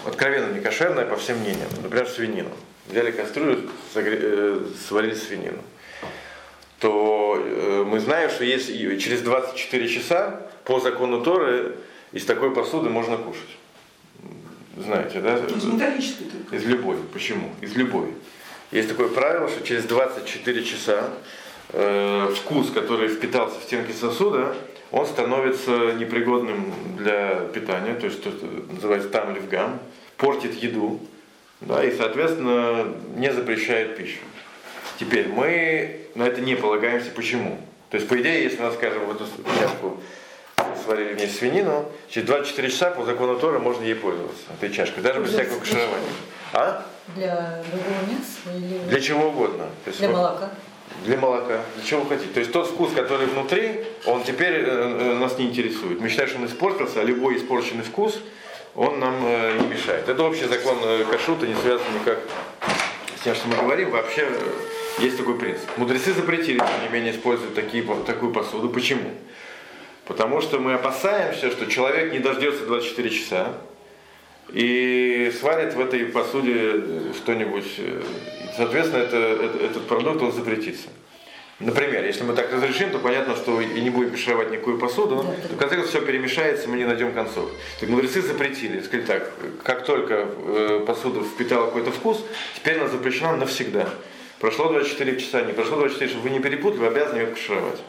откровенно 0.07 0.53
некошерное 0.53 1.05
по 1.05 1.17
всем 1.17 1.39
мнениям, 1.39 1.69
например, 1.83 2.09
свинину. 2.09 2.51
Взяли 2.87 3.11
кастрюлю, 3.11 3.71
э, 3.97 4.67
сварили 4.89 5.15
свинину 5.15 5.63
то 6.83 7.41
э, 7.41 7.85
мы 7.87 8.01
знаем, 8.01 8.29
что 8.29 8.43
если 8.43 8.99
через 8.99 9.21
24 9.23 9.89
часа 9.89 10.41
по 10.65 10.81
закону 10.81 11.21
Торы 11.21 11.77
из 12.11 12.25
такой 12.25 12.53
посуды 12.53 12.91
можно 12.91 13.17
кушать. 13.17 13.57
Знаете, 14.77 15.21
да? 15.21 15.39
Из 15.39 15.65
металлической 15.65 16.25
только. 16.25 16.57
Из 16.57 16.65
любой. 16.65 16.97
Почему? 17.13 17.51
Из 17.61 17.77
любой. 17.77 18.09
Есть 18.73 18.89
такое 18.89 19.07
правило, 19.07 19.49
что 19.49 19.65
через 19.65 19.85
24 19.85 20.65
часа 20.65 21.11
э, 21.69 22.35
вкус, 22.35 22.73
который 22.73 23.07
впитался 23.07 23.61
в 23.61 23.63
стенки 23.63 23.93
сосуда, 23.93 24.57
он 24.91 25.07
становится 25.07 25.93
непригодным 25.93 26.75
для 26.99 27.47
питания, 27.55 27.95
то 27.95 28.07
есть 28.07 28.25
то, 28.25 28.31
что 28.31 28.45
называется 28.73 29.09
там 29.09 29.33
левгам, 29.33 29.79
портит 30.17 30.55
еду, 30.55 30.99
да, 31.61 31.85
и, 31.85 31.97
соответственно, 31.97 32.93
не 33.15 33.33
запрещает 33.33 33.97
пищу. 33.97 34.19
Теперь 34.99 35.29
мы 35.29 36.01
на 36.15 36.25
это 36.25 36.41
не 36.41 36.55
полагаемся. 36.55 37.11
Почему? 37.11 37.59
То 37.91 37.97
есть, 37.97 38.09
по 38.09 38.21
идее, 38.21 38.43
если 38.45 38.63
мы 38.63 38.73
скажем, 38.73 39.05
в 39.07 39.11
эту 39.11 39.27
чашку 39.59 39.99
сварили 40.85 41.15
вместе 41.15 41.39
свинину, 41.39 41.87
через 42.09 42.27
24 42.27 42.71
часа 42.71 42.91
по 42.91 43.05
закону 43.05 43.39
Тора 43.39 43.59
можно 43.59 43.83
ей 43.85 43.95
пользоваться, 43.95 44.43
этой 44.59 44.75
чашкой, 44.75 45.01
даже 45.03 45.21
без 45.21 45.31
всякого 45.31 45.59
каширования. 45.59 46.09
А? 46.53 46.87
Для 47.15 47.63
другого 47.71 48.01
мяса 48.11 48.57
или... 48.57 48.79
Для 48.89 49.01
чего 49.01 49.29
угодно. 49.29 49.67
есть, 49.87 49.99
для 49.99 50.09
молока. 50.09 50.51
Для 51.05 51.17
молока. 51.17 51.61
Для 51.77 51.85
чего 51.85 52.03
вы 52.03 52.09
хотите? 52.09 52.33
То 52.33 52.41
есть 52.41 52.53
тот 52.53 52.69
вкус, 52.69 52.93
который 52.95 53.27
внутри, 53.27 53.85
он 54.07 54.23
теперь 54.23 54.55
э, 54.55 54.65
э, 54.67 55.15
нас 55.15 55.39
не 55.39 55.47
интересует. 55.47 56.01
Мы 56.01 56.09
считаем, 56.09 56.29
что 56.29 56.39
он 56.39 56.47
испортился, 56.47 57.01
а 57.01 57.05
любой 57.05 57.39
испорченный 57.39 57.83
вкус, 57.83 58.19
он 58.75 59.01
нам 59.01 59.15
э, 59.25 59.59
не 59.59 59.67
мешает. 59.67 60.09
Это 60.09 60.23
общий 60.23 60.47
закон 60.47 60.79
э, 60.83 61.05
кашрута, 61.11 61.47
не 61.47 61.55
связан 61.55 61.87
никак 61.99 62.19
тем, 63.25 63.35
что 63.35 63.49
мы 63.49 63.57
говорим. 63.57 63.91
Вообще 63.91 64.27
э, 64.29 65.03
есть 65.03 65.17
такой 65.17 65.39
принцип. 65.39 65.69
Мудрецы 65.77 66.13
запретили, 66.13 66.59
тем 66.59 66.83
не 66.83 66.89
менее, 66.93 67.13
использовать 67.13 67.55
такие, 67.55 67.85
такую 68.07 68.33
посуду. 68.33 68.69
Почему? 68.69 69.11
Потому 70.07 70.41
что 70.41 70.59
мы 70.59 70.75
опасаемся, 70.75 71.51
что 71.51 71.67
человек 71.67 72.13
не 72.13 72.19
дождется 72.19 72.67
24 72.67 73.11
часа 73.11 73.55
и 74.53 75.33
сварит 75.39 75.75
в 75.75 75.81
этой 75.81 76.05
посуде 76.07 76.55
э, 76.57 77.13
что-нибудь. 77.17 77.75
э, 77.79 78.03
Соответственно, 78.57 79.03
это, 79.03 79.17
это- 79.17 79.65
этот 79.65 79.87
продукт 79.87 80.21
он 80.23 80.33
запретится. 80.33 80.89
Например, 81.63 82.05
если 82.05 82.25
мы 82.25 82.35
так 82.35 82.53
разрешим, 82.53 82.91
то 82.91 82.99
понятно, 82.99 83.37
что 83.37 83.61
и 83.61 83.81
не 83.81 83.91
будем 83.91 84.11
кашировать 84.11 84.51
никакую 84.51 84.79
посуду, 84.79 85.25
то 85.49 85.55
в 85.55 85.57
конце 85.57 85.77
концов 85.77 85.91
все 85.91 86.01
перемешается, 86.01 86.69
мы 86.69 86.77
не 86.77 86.85
найдем 86.85 87.13
концов. 87.13 87.51
Так 87.79 87.89
мудрецы 87.89 88.21
запретили, 88.21 88.81
сказали 88.81 89.07
так, 89.07 89.33
как 89.63 89.85
только 89.85 90.27
э, 90.39 90.85
посуда 90.85 91.21
впитала 91.21 91.67
какой-то 91.67 91.93
вкус, 91.93 92.25
теперь 92.57 92.79
она 92.79 92.89
запрещена 92.89 93.37
навсегда. 93.37 93.89
Прошло 94.41 94.71
24 94.71 95.21
часа, 95.21 95.43
не 95.43 95.53
прошло 95.53 95.77
24 95.77 96.11
часа, 96.11 96.21
вы 96.21 96.31
не 96.31 96.41
перепутали, 96.41 96.81
вы 96.81 96.87
обязаны 96.89 97.19
ее 97.19 97.27
кашировать. 97.27 97.81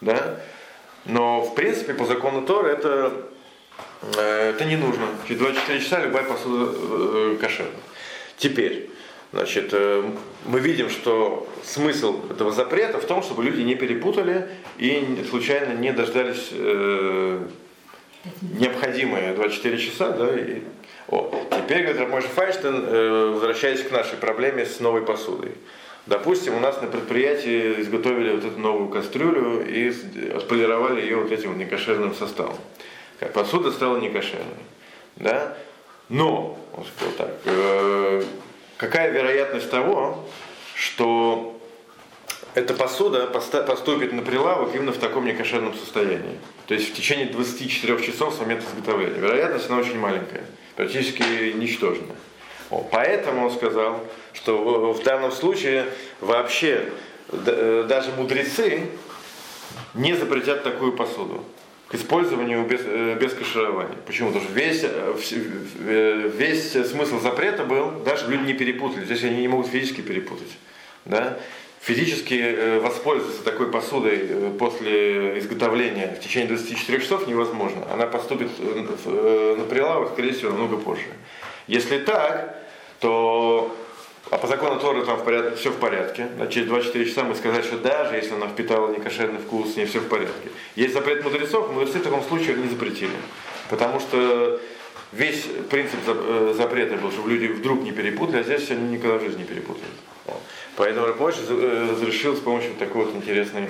Да? 0.00 0.40
Но 1.04 1.42
в 1.42 1.54
принципе 1.54 1.92
по 1.92 2.06
закону 2.06 2.46
Тора 2.46 2.68
это, 2.68 3.12
э, 4.16 4.50
это 4.50 4.64
не 4.64 4.76
нужно. 4.76 5.06
Через 5.28 5.40
24 5.40 5.80
часа 5.80 6.00
любая 6.00 6.24
посуда 6.24 6.72
э, 6.74 7.36
кошерна. 7.38 7.70
Теперь, 8.38 8.88
значит, 9.32 9.68
э, 9.72 10.10
мы 10.44 10.60
видим, 10.60 10.90
что 10.90 11.48
смысл 11.62 12.20
этого 12.30 12.52
запрета 12.52 12.98
в 12.98 13.04
том, 13.06 13.22
чтобы 13.22 13.44
люди 13.44 13.62
не 13.62 13.74
перепутали 13.74 14.48
и 14.78 15.24
случайно 15.28 15.72
не 15.78 15.92
дождались 15.92 16.48
э, 16.52 17.46
необходимые 18.42 19.34
24 19.34 19.78
часа. 19.78 20.10
Да, 20.10 20.38
и, 20.38 20.62
о, 21.08 21.34
теперь, 21.50 21.82
говорит 21.82 22.00
Рамош 22.00 22.24
Файнштейн, 22.24 22.84
э, 22.86 23.30
возвращаясь 23.34 23.82
к 23.82 23.90
нашей 23.90 24.18
проблеме 24.18 24.66
с 24.66 24.80
новой 24.80 25.02
посудой. 25.02 25.52
Допустим, 26.06 26.54
у 26.54 26.60
нас 26.60 26.82
на 26.82 26.88
предприятии 26.88 27.80
изготовили 27.80 28.32
вот 28.32 28.44
эту 28.44 28.60
новую 28.60 28.90
кастрюлю 28.90 29.66
и 29.66 29.88
отполировали 30.34 31.00
ее 31.00 31.16
вот 31.16 31.32
этим 31.32 31.56
некошерным 31.56 32.14
составом. 32.14 32.56
Как 33.18 33.32
посуда 33.32 33.70
стала 33.70 33.96
некошерной. 33.96 34.44
Да? 35.16 35.56
Но, 36.10 36.58
он 36.76 36.84
сказал 36.84 37.14
так, 37.16 37.30
э, 37.46 38.22
какая 38.76 39.10
вероятность 39.10 39.70
того, 39.70 40.24
что 40.74 41.58
эта 42.54 42.74
посуда 42.74 43.26
поступит 43.26 44.12
на 44.12 44.22
прилавок 44.22 44.74
именно 44.74 44.92
в 44.92 44.98
таком 44.98 45.24
некошерном 45.26 45.74
состоянии. 45.74 46.38
То 46.66 46.74
есть 46.74 46.90
в 46.90 46.94
течение 46.94 47.26
24 47.26 48.00
часов 48.02 48.34
с 48.34 48.38
момента 48.38 48.64
изготовления. 48.72 49.18
Вероятность 49.18 49.68
она 49.68 49.78
очень 49.78 49.98
маленькая, 49.98 50.44
практически 50.76 51.52
ничтожная. 51.52 52.16
Поэтому 52.90 53.46
он 53.46 53.50
сказал, 53.52 54.00
что 54.32 54.92
в- 54.92 55.02
данном 55.04 55.30
случае 55.32 55.86
вообще 56.20 56.88
э, 57.30 57.84
даже 57.88 58.10
мудрецы 58.12 58.88
не 59.94 60.14
запретят 60.14 60.62
такую 60.62 60.92
посуду 60.92 61.44
к 61.88 61.94
использованию 61.94 62.64
без, 62.64 62.80
э, 62.84 63.16
без 63.20 63.34
каширования. 63.34 63.96
Почему? 64.06 64.28
Потому 64.28 64.46
что 64.46 64.54
весь, 64.54 64.82
э, 64.84 65.14
э, 65.86 66.30
весь 66.34 66.72
смысл 66.72 67.20
запрета 67.20 67.64
был, 67.64 67.90
даже 68.04 68.22
чтобы 68.22 68.36
люди 68.36 68.46
не 68.46 68.54
перепутали. 68.54 69.04
Здесь 69.04 69.24
они 69.24 69.42
не 69.42 69.48
могут 69.48 69.66
физически 69.66 70.00
перепутать. 70.00 70.50
Да? 71.04 71.38
Физически 71.82 72.78
воспользоваться 72.78 73.44
такой 73.44 73.70
посудой 73.70 74.26
после 74.58 75.38
изготовления 75.38 76.16
в 76.18 76.24
течение 76.24 76.48
24 76.48 76.98
часов 76.98 77.26
невозможно. 77.26 77.86
Она 77.92 78.06
поступит 78.06 78.48
на 78.58 79.64
прилавок, 79.64 80.12
скорее 80.12 80.32
всего, 80.32 80.52
намного 80.52 80.78
позже. 80.78 81.04
Если 81.66 81.98
так, 81.98 82.56
то 83.00 83.76
а 84.30 84.38
по 84.38 84.46
закону 84.46 84.80
Торы 84.80 85.04
там 85.04 85.18
в 85.18 85.24
порядке, 85.24 85.56
все 85.56 85.70
в 85.70 85.76
порядке. 85.76 86.28
А 86.40 86.46
через 86.46 86.68
24 86.68 87.04
часа 87.04 87.24
мы 87.24 87.34
сказать, 87.34 87.64
что 87.64 87.78
даже 87.78 88.16
если 88.16 88.34
она 88.34 88.48
впитала 88.48 88.90
некошерный 88.90 89.38
вкус, 89.38 89.72
с 89.72 89.76
ней 89.76 89.86
все 89.86 90.00
в 90.00 90.08
порядке. 90.08 90.48
Есть 90.76 90.94
запрет 90.94 91.22
мудрецов, 91.22 91.70
мудрецы 91.70 91.98
в 91.98 92.02
таком 92.02 92.22
случае 92.22 92.56
не 92.56 92.68
запретили. 92.68 93.12
Потому 93.68 94.00
что 94.00 94.60
весь 95.12 95.44
принцип 95.70 96.00
э, 96.06 96.54
запрета 96.56 96.96
был, 96.96 97.12
чтобы 97.12 97.30
люди 97.30 97.46
вдруг 97.52 97.82
не 97.82 97.92
перепутали, 97.92 98.40
а 98.40 98.42
здесь 98.42 98.70
они 98.70 98.96
никогда 98.96 99.18
в 99.18 99.22
жизни 99.22 99.40
не 99.40 99.44
перепутают. 99.44 99.94
Поэтому 100.76 101.06
Рабочий 101.06 101.40
разрешил 101.92 102.36
с 102.36 102.40
помощью 102.40 102.74
такой 102.74 103.04
вот 103.04 103.14
интересной 103.14 103.68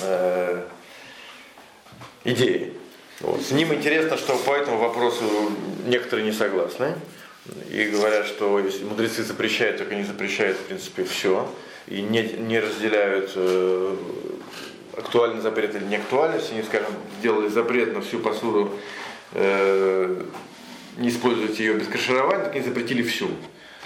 э, 0.00 0.62
идеи. 2.24 2.72
Вот. 3.20 3.42
С 3.42 3.50
ним 3.50 3.72
интересно, 3.74 4.16
что 4.16 4.36
по 4.36 4.52
этому 4.52 4.78
вопросу 4.78 5.24
некоторые 5.86 6.26
не 6.26 6.32
согласны. 6.32 6.94
И 7.70 7.84
говорят, 7.88 8.26
что 8.26 8.58
если 8.58 8.84
мудрецы 8.84 9.22
запрещают, 9.22 9.76
только 9.78 9.94
не 9.94 10.04
запрещают, 10.04 10.56
в 10.56 10.62
принципе, 10.62 11.04
все. 11.04 11.52
И 11.86 12.00
не, 12.00 12.22
не 12.22 12.58
разделяют 12.58 13.32
э, 13.36 13.96
актуальный 14.96 15.42
запрет 15.42 15.74
или 15.74 15.84
не 15.84 15.96
актуальный. 15.96 16.38
Если 16.38 16.54
они, 16.54 16.62
скажем, 16.62 16.90
сделали 17.20 17.48
запрет 17.48 17.92
на 17.92 18.00
всю 18.00 18.20
посуду, 18.20 18.72
э, 19.32 20.22
не 20.96 21.08
использовать 21.10 21.58
ее 21.58 21.74
без 21.74 21.86
каширования, 21.88 22.44
так 22.44 22.54
они 22.54 22.64
запретили 22.64 23.02
всю. 23.02 23.28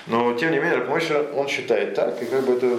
Но, 0.06 0.32
тем 0.34 0.52
не 0.52 0.58
менее, 0.58 0.76
Рабмойша, 0.76 1.26
он 1.34 1.48
считает 1.48 1.94
так, 1.94 2.22
и 2.22 2.26
как 2.26 2.44
бы 2.46 2.54
это 2.54 2.78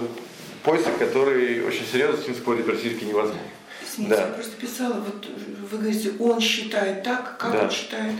поиск, 0.62 0.88
который 0.98 1.62
очень 1.64 1.84
серьезно 1.84 2.16
с 2.16 2.26
ним 2.26 2.36
спорить 2.36 2.64
практически 2.64 3.04
невозможно. 3.04 3.40
Извините, 3.86 4.16
Да. 4.16 4.22
я 4.22 4.32
просто 4.32 4.56
писала, 4.56 4.94
вот 4.94 5.26
вы 5.70 5.78
говорите, 5.78 6.12
он 6.18 6.40
считает 6.40 7.02
так, 7.02 7.36
как 7.38 7.52
Да. 7.52 7.64
он 7.64 7.70
считает? 7.70 8.14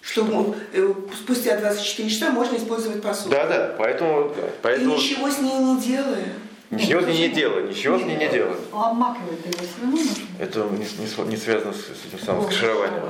Что 0.00 0.24
ну, 0.24 0.54
э, 0.72 0.92
спустя 1.16 1.56
24 1.58 2.08
часа 2.08 2.30
можно 2.30 2.56
использовать 2.56 3.02
посуду. 3.02 3.30
Да, 3.30 3.46
да, 3.46 3.74
поэтому, 3.78 4.32
да, 4.34 4.46
И 4.46 4.50
поэтому 4.62 4.94
ничего 4.96 5.28
с 5.30 5.38
ней 5.38 5.58
не 5.58 5.80
делая. 5.80 6.24
ничего 6.70 7.00
с 7.02 7.06
ней 7.06 7.28
не 7.28 7.34
делай, 7.34 7.62
ничего 7.68 7.98
с 7.98 8.02
ней 8.02 8.16
не 8.16 8.28
делай. 8.28 8.54
А 8.72 8.90
обмакивать 8.90 9.44
его 9.44 9.52
все 9.58 9.82
равно 9.82 9.96
нужно? 9.96 10.12
Это 10.38 10.60
не, 10.70 10.78
не 11.02 11.06
св- 11.06 11.26
не 11.28 11.36
связано 11.36 11.72
с, 11.74 11.76
с 11.78 12.06
этим 12.14 12.24
самым 12.24 12.44
с 12.44 12.46
кашированием. 12.46 13.02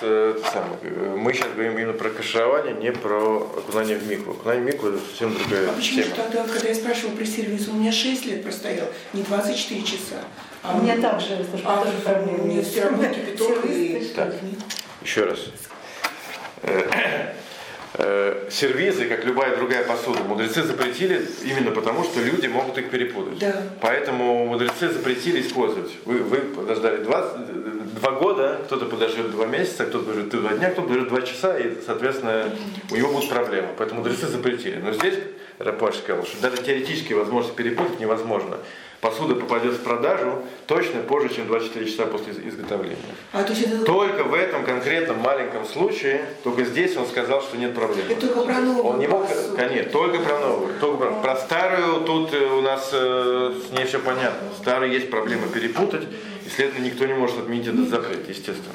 С, 0.00 0.02
это 0.02 0.42
самое, 0.50 1.16
мы 1.16 1.32
сейчас 1.34 1.52
говорим 1.52 1.78
именно 1.78 1.92
про 1.92 2.08
каширование, 2.10 2.74
не 2.74 2.90
про 2.90 3.36
окунание 3.58 3.96
в 3.98 4.08
микву. 4.08 4.32
Окунание 4.32 4.64
в 4.64 4.66
микву 4.66 4.88
это 4.88 4.98
совсем 5.08 5.34
другая 5.36 5.68
А 5.68 5.72
почему 5.72 6.02
тема. 6.02 6.14
тогда, 6.16 6.44
когда 6.52 6.68
я 6.68 6.74
спрашивала 6.74 7.14
про 7.14 7.26
сервис, 7.26 7.68
у 7.68 7.74
меня 7.74 7.92
6 7.92 8.26
лет 8.26 8.42
простоял, 8.42 8.86
не 9.12 9.22
24 9.22 9.82
часа. 9.82 10.16
А 10.62 10.76
У 10.76 10.82
меня 10.82 10.94
м- 10.94 11.02
также, 11.02 11.46
слушай, 11.48 11.64
а 11.66 11.84
тоже 11.84 11.96
проблемы 12.04 12.38
у 12.42 12.46
меня 12.46 12.62
все 12.62 12.82
равно 12.84 13.04
кипяток 13.08 13.64
и... 13.66 14.10
Так. 14.16 14.34
Еще 15.02 15.24
раз. 15.24 15.38
Э, 16.62 17.32
э, 17.94 18.48
Сервизы, 18.50 19.06
как 19.06 19.24
любая 19.24 19.56
другая 19.56 19.84
посуда, 19.84 20.20
мудрецы 20.24 20.62
запретили 20.62 21.26
именно 21.44 21.70
потому, 21.70 22.04
что 22.04 22.20
люди 22.20 22.46
могут 22.46 22.76
их 22.78 22.90
перепутать. 22.90 23.38
Да. 23.38 23.62
Поэтому 23.80 24.46
мудрецы 24.46 24.88
запретили 24.88 25.40
использовать. 25.40 25.92
Вы, 26.04 26.18
вы 26.18 26.38
подождали 26.38 27.02
два, 27.02 27.36
два 28.00 28.10
года, 28.12 28.60
кто-то 28.64 28.86
подождет 28.86 29.30
два 29.30 29.46
месяца, 29.46 29.84
кто-то 29.86 30.04
подождет 30.04 30.30
два 30.30 30.52
дня, 30.54 30.70
кто-то 30.70 30.88
подождет 30.88 31.08
два 31.08 31.22
часа, 31.22 31.58
и, 31.58 31.76
соответственно, 31.84 32.50
у 32.90 32.96
него 32.96 33.12
будут 33.12 33.28
проблемы. 33.28 33.68
Поэтому 33.76 34.00
мудрецы 34.00 34.26
запретили. 34.26 34.76
Но 34.76 34.92
здесь 34.92 35.14
Рапаш 35.58 35.96
сказал, 35.96 36.24
что 36.24 36.40
даже 36.40 36.62
теоретически 36.62 37.12
возможность 37.12 37.54
перепутать 37.54 38.00
невозможно. 38.00 38.56
Посуда 39.00 39.34
попадет 39.34 39.72
в 39.72 39.82
продажу 39.82 40.42
точно 40.66 41.00
позже, 41.00 41.30
чем 41.34 41.46
24 41.46 41.86
часа 41.90 42.04
после 42.04 42.34
из- 42.34 42.52
изготовления. 42.52 42.98
А 43.32 43.42
то 43.42 43.52
есть 43.54 43.66
это, 43.66 43.82
Только 43.84 44.24
в 44.24 44.34
этом 44.34 44.62
конкретном 44.62 45.18
маленьком 45.20 45.64
случае, 45.64 46.22
только 46.44 46.64
здесь 46.64 46.96
он 46.98 47.06
сказал, 47.06 47.40
что 47.40 47.56
нет 47.56 47.74
проблем. 47.74 48.04
это 48.10 48.26
только 48.26 48.42
про 48.42 48.60
новую 48.60 48.84
Он 48.84 48.98
не 48.98 49.06
мог, 49.06 49.26
посуду. 49.26 49.56
конечно, 49.56 49.90
только 49.90 50.18
про 50.18 50.38
новую. 50.38 50.74
Только 50.80 50.96
про, 51.06 51.10
про 51.22 51.36
старую 51.36 52.00
тут 52.02 52.34
э, 52.34 52.44
у 52.44 52.60
нас 52.60 52.90
э, 52.92 53.54
с 53.68 53.72
ней 53.72 53.86
все 53.86 54.00
понятно. 54.00 54.48
Старой 54.60 54.90
есть 54.90 55.10
проблема 55.10 55.48
перепутать, 55.48 56.02
и, 56.44 56.50
следовательно, 56.50 56.84
никто 56.86 57.06
не 57.06 57.14
может 57.14 57.38
отменить 57.38 57.68
этот 57.68 57.88
запрет, 57.88 58.28
естественно. 58.28 58.74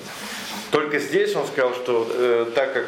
Только 0.72 0.98
здесь 0.98 1.36
он 1.36 1.46
сказал, 1.46 1.76
что 1.76 2.08
э, 2.10 2.46
так 2.56 2.74
как 2.74 2.86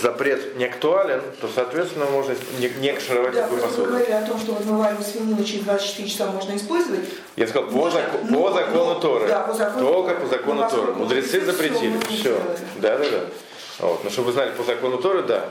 запрет 0.00 0.56
не 0.56 0.64
актуален, 0.64 1.20
то, 1.40 1.48
соответственно, 1.54 2.06
можно 2.06 2.34
не, 2.58 2.68
не 2.80 2.92
кашировать 2.92 3.34
Да, 3.34 3.42
такую 3.42 3.62
посуду. 3.62 3.84
говорили 3.84 4.12
о 4.12 4.22
том, 4.26 4.38
что 4.38 4.52
вот 4.52 4.64
вывариваемую 4.64 5.04
свинину 5.04 5.44
через 5.44 5.64
24 5.64 6.08
часа 6.08 6.26
можно 6.26 6.56
использовать. 6.56 7.08
Я 7.36 7.46
сказал, 7.46 7.68
по, 7.68 7.76
Можно, 7.76 8.00
заку- 8.00 8.18
но- 8.30 8.42
по 8.42 8.52
закону 8.52 8.84
но- 8.86 8.94
Торы. 9.00 9.28
да, 9.28 9.40
по 9.40 9.52
закону 9.52 9.86
Только 9.92 10.14
по 10.20 10.26
закону 10.26 10.60
Но 10.62 10.70
Торы. 10.70 10.92
Мудрецы 10.94 11.40
мудрецы 11.40 11.52
запретили. 11.52 11.98
Все. 12.08 12.16
сделали. 12.18 12.58
Да, 12.78 12.98
да, 12.98 13.04
да. 13.10 13.20
Вот. 13.80 14.04
Но 14.04 14.10
чтобы 14.10 14.26
вы 14.28 14.32
знали, 14.32 14.50
по 14.52 14.62
закону 14.64 14.98
Торы, 14.98 15.22
да. 15.22 15.48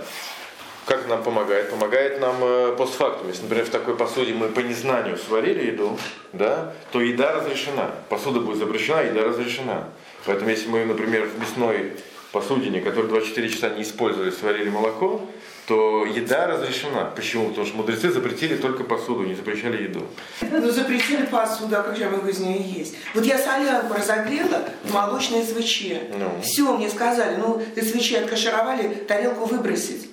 Как 0.85 1.07
нам 1.07 1.21
помогает? 1.21 1.69
Помогает 1.69 2.19
нам 2.19 2.35
э, 2.41 2.75
постфактум. 2.75 3.27
Если, 3.27 3.43
например, 3.43 3.65
в 3.65 3.69
такой 3.69 3.95
посуде 3.95 4.33
мы 4.33 4.47
по 4.47 4.61
незнанию 4.61 5.15
сварили 5.17 5.67
еду, 5.67 5.97
да, 6.33 6.73
то 6.91 6.99
еда 7.01 7.33
разрешена. 7.33 7.91
Посуда 8.09 8.39
будет 8.39 8.57
запрещена, 8.57 9.01
еда 9.01 9.21
разрешена. 9.23 9.89
Поэтому 10.25 10.49
если 10.49 10.67
мы, 10.69 10.83
например, 10.85 11.25
в 11.27 11.39
мясной 11.39 11.93
посудине, 12.31 12.81
которые 12.81 13.09
24 13.09 13.49
часа 13.49 13.69
не 13.69 13.83
использовали, 13.83 14.31
сварили 14.31 14.69
молоко, 14.69 15.21
то 15.67 16.05
еда 16.05 16.47
разрешена. 16.47 17.05
Почему? 17.15 17.49
Потому 17.49 17.67
что 17.67 17.77
мудрецы 17.77 18.09
запретили 18.09 18.57
только 18.57 18.83
посуду, 18.83 19.23
не 19.23 19.35
запрещали 19.35 19.83
еду. 19.83 20.05
Ну, 20.41 20.69
запретили 20.69 21.25
посуду, 21.25 21.77
а 21.77 21.83
как 21.83 21.95
же 21.95 22.03
я 22.03 22.09
могу 22.09 22.27
из 22.27 22.39
нее 22.39 22.61
есть? 22.61 22.95
Вот 23.13 23.25
я 23.25 23.37
солянку 23.37 23.93
разогрела 23.93 24.65
в 24.83 24.93
молочной 24.93 25.43
свече. 25.43 26.03
Ну. 26.17 26.41
Все, 26.41 26.75
мне 26.75 26.89
сказали, 26.89 27.35
ну, 27.37 27.61
ты 27.75 27.83
свечи 27.83 28.15
откашировали, 28.15 28.87
тарелку 29.07 29.45
выбросить. 29.45 30.09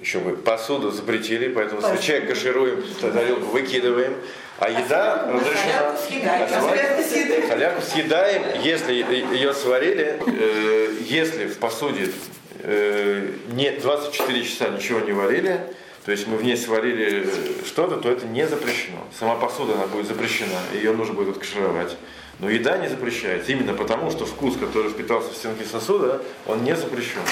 Еще 0.00 0.18
мы 0.18 0.36
посуду 0.36 0.90
запретили, 0.90 1.48
поэтому 1.48 1.80
Посуду. 1.80 1.98
свечей 1.98 2.22
кашируем, 2.22 2.82
тарелку 3.00 3.46
выкидываем. 3.46 4.14
А 4.62 4.70
еда 4.70 5.28
разрешена. 5.28 5.96
Солянку 5.96 5.98
съедаем, 6.06 6.48
А 6.48 7.02
съедаем. 7.02 7.48
Солянку 7.48 7.82
съедаем, 7.82 8.42
если 8.62 8.92
ее 8.94 9.54
сварили, 9.54 10.20
э, 10.24 10.94
если 11.00 11.46
в 11.46 11.58
посуде 11.58 12.12
э, 12.60 13.28
не 13.54 13.72
24 13.72 14.44
часа 14.44 14.68
ничего 14.68 15.00
не 15.00 15.10
варили, 15.10 15.60
то 16.04 16.12
есть 16.12 16.28
мы 16.28 16.36
в 16.36 16.44
ней 16.44 16.56
сварили 16.56 17.24
э, 17.26 17.66
что-то, 17.66 17.96
то 17.96 18.08
это 18.08 18.24
не 18.26 18.46
запрещено. 18.46 19.04
Сама 19.18 19.34
посуда 19.34 19.74
она 19.74 19.88
будет 19.88 20.06
запрещена, 20.06 20.60
ее 20.72 20.92
нужно 20.92 21.14
будет 21.14 21.30
откашировать. 21.30 21.96
Но 22.38 22.48
еда 22.48 22.78
не 22.78 22.86
запрещается, 22.86 23.50
именно 23.50 23.74
потому, 23.74 24.12
что 24.12 24.26
вкус, 24.26 24.56
который 24.56 24.92
впитался 24.92 25.30
в 25.30 25.36
стенки 25.36 25.64
сосуда, 25.64 26.22
он 26.46 26.62
не 26.62 26.76
запрещен. 26.76 27.22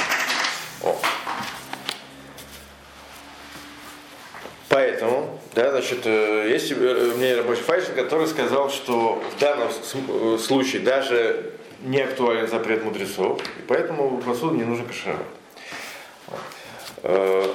О. 0.82 1.00
Поэтому, 4.70 5.40
да, 5.54 5.69
значит, 5.80 6.00
э, 6.04 6.48
есть 6.50 6.70
у 6.72 6.76
меня 6.76 7.38
рабочий 7.38 7.62
файшин, 7.62 7.94
который 7.94 8.26
сказал, 8.26 8.70
что 8.70 9.22
в 9.36 9.40
данном 9.40 9.68
э, 9.68 10.38
случае 10.38 10.82
даже 10.82 11.52
не 11.82 12.00
актуален 12.00 12.48
запрет 12.48 12.84
мудрецов, 12.84 13.40
и 13.58 13.62
поэтому 13.66 14.18
посуду 14.18 14.54
не 14.54 14.64
нужно 14.64 14.84
кашировать. 14.84 15.26
Э, 17.02 17.50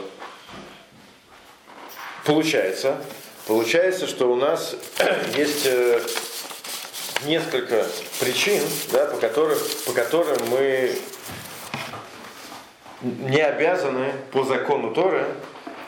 Получается, 2.25 2.99
получается, 3.45 4.07
что 4.07 4.31
у 4.31 4.35
нас 4.35 4.75
есть 5.37 5.69
несколько 7.23 7.85
причин, 8.19 8.63
да, 8.91 9.05
по, 9.05 9.17
которым, 9.17 9.59
по 9.85 9.91
которым 9.91 10.37
мы 10.49 10.97
не 13.01 13.41
обязаны 13.41 14.13
по 14.31 14.43
закону 14.43 14.91
Торы 14.91 15.27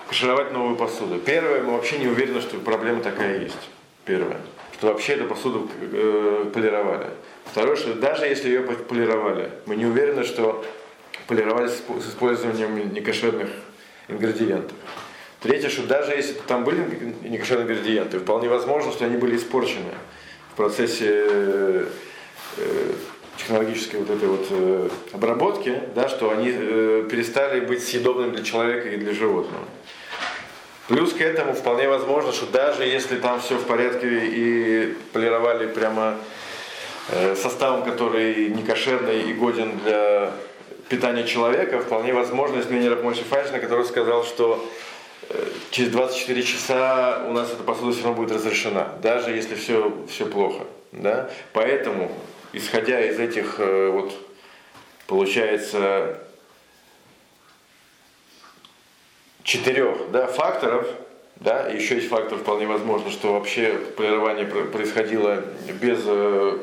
кашировать 0.07 0.51
новую 0.51 0.75
посуду. 0.75 1.19
Первое, 1.19 1.61
мы 1.61 1.73
вообще 1.73 1.99
не 1.99 2.07
уверены, 2.07 2.41
что 2.41 2.57
проблема 2.59 3.01
такая 3.01 3.39
есть. 3.39 3.69
Первое. 4.05 4.37
Что 4.73 4.87
вообще 4.87 5.13
эту 5.13 5.25
посуду 5.25 5.69
э, 5.81 6.49
полировали. 6.53 7.07
Второе, 7.45 7.75
что 7.75 7.93
даже 7.93 8.25
если 8.25 8.49
ее 8.49 8.61
полировали, 8.61 9.51
мы 9.65 9.75
не 9.75 9.85
уверены, 9.85 10.23
что 10.23 10.63
полировали 11.27 11.67
с 11.67 11.81
с 11.81 12.09
использованием 12.09 12.93
некошерных 12.93 13.49
ингредиентов. 14.07 14.77
Третье, 15.41 15.69
что 15.69 15.83
даже 15.83 16.11
если 16.11 16.33
там 16.47 16.63
были 16.63 17.13
некошерные 17.23 17.67
ингредиенты, 17.67 18.19
вполне 18.19 18.49
возможно, 18.49 18.91
что 18.91 19.05
они 19.05 19.17
были 19.17 19.35
испорчены 19.35 19.93
в 20.53 20.55
процессе 20.55 21.09
э, 21.09 21.85
технологической 23.37 23.99
вот 23.99 24.09
этой 24.09 24.27
вот 24.27 24.47
э, 24.49 24.89
обработки, 25.13 25.79
да, 25.95 26.09
что 26.09 26.31
они 26.31 26.51
э, 26.51 27.07
перестали 27.09 27.59
быть 27.59 27.83
съедобными 27.83 28.35
для 28.35 28.43
человека 28.43 28.89
и 28.89 28.97
для 28.97 29.13
животного. 29.13 29.63
Плюс 30.87 31.13
к 31.13 31.19
этому 31.19 31.53
вполне 31.53 31.89
возможно, 31.89 32.31
что 32.31 32.45
даже 32.45 32.85
если 32.85 33.17
там 33.17 33.41
все 33.41 33.57
в 33.57 33.65
порядке 33.65 34.07
и 34.07 34.93
полировали 35.11 35.67
прямо 35.67 36.17
э, 37.09 37.35
составом, 37.35 37.83
который 37.83 38.47
не 38.47 38.63
кошерный 38.63 39.29
и 39.29 39.33
годен 39.33 39.77
для 39.79 40.31
питания 40.87 41.25
человека, 41.25 41.81
вполне 41.81 42.13
возможно, 42.13 42.57
есть 42.57 42.69
мнение 42.69 42.89
Рабмойши 42.89 43.23
Файшина, 43.23 43.59
который 43.59 43.85
сказал, 43.85 44.23
что 44.23 44.65
э, 45.29 45.47
через 45.71 45.91
24 45.91 46.43
часа 46.43 47.25
у 47.27 47.33
нас 47.33 47.51
эта 47.51 47.63
посуда 47.63 47.91
все 47.91 48.03
равно 48.05 48.21
будет 48.21 48.31
разрешена, 48.31 48.93
даже 49.03 49.31
если 49.31 49.55
все, 49.55 49.93
все 50.09 50.25
плохо. 50.25 50.63
Да? 50.93 51.29
Поэтому, 51.51 52.09
исходя 52.53 53.01
из 53.01 53.19
этих, 53.19 53.55
э, 53.59 53.89
вот, 53.89 54.13
получается, 55.05 56.21
четырех 59.47 60.11
да, 60.11 60.27
факторов, 60.27 60.85
да, 61.37 61.67
еще 61.69 61.95
есть 61.95 62.09
фактор 62.09 62.37
вполне 62.37 62.67
возможно, 62.67 63.09
что 63.09 63.33
вообще 63.33 63.79
полирование 63.95 64.45
про- 64.45 64.65
происходило 64.65 65.41
без 65.81 65.99
э, 66.05 66.57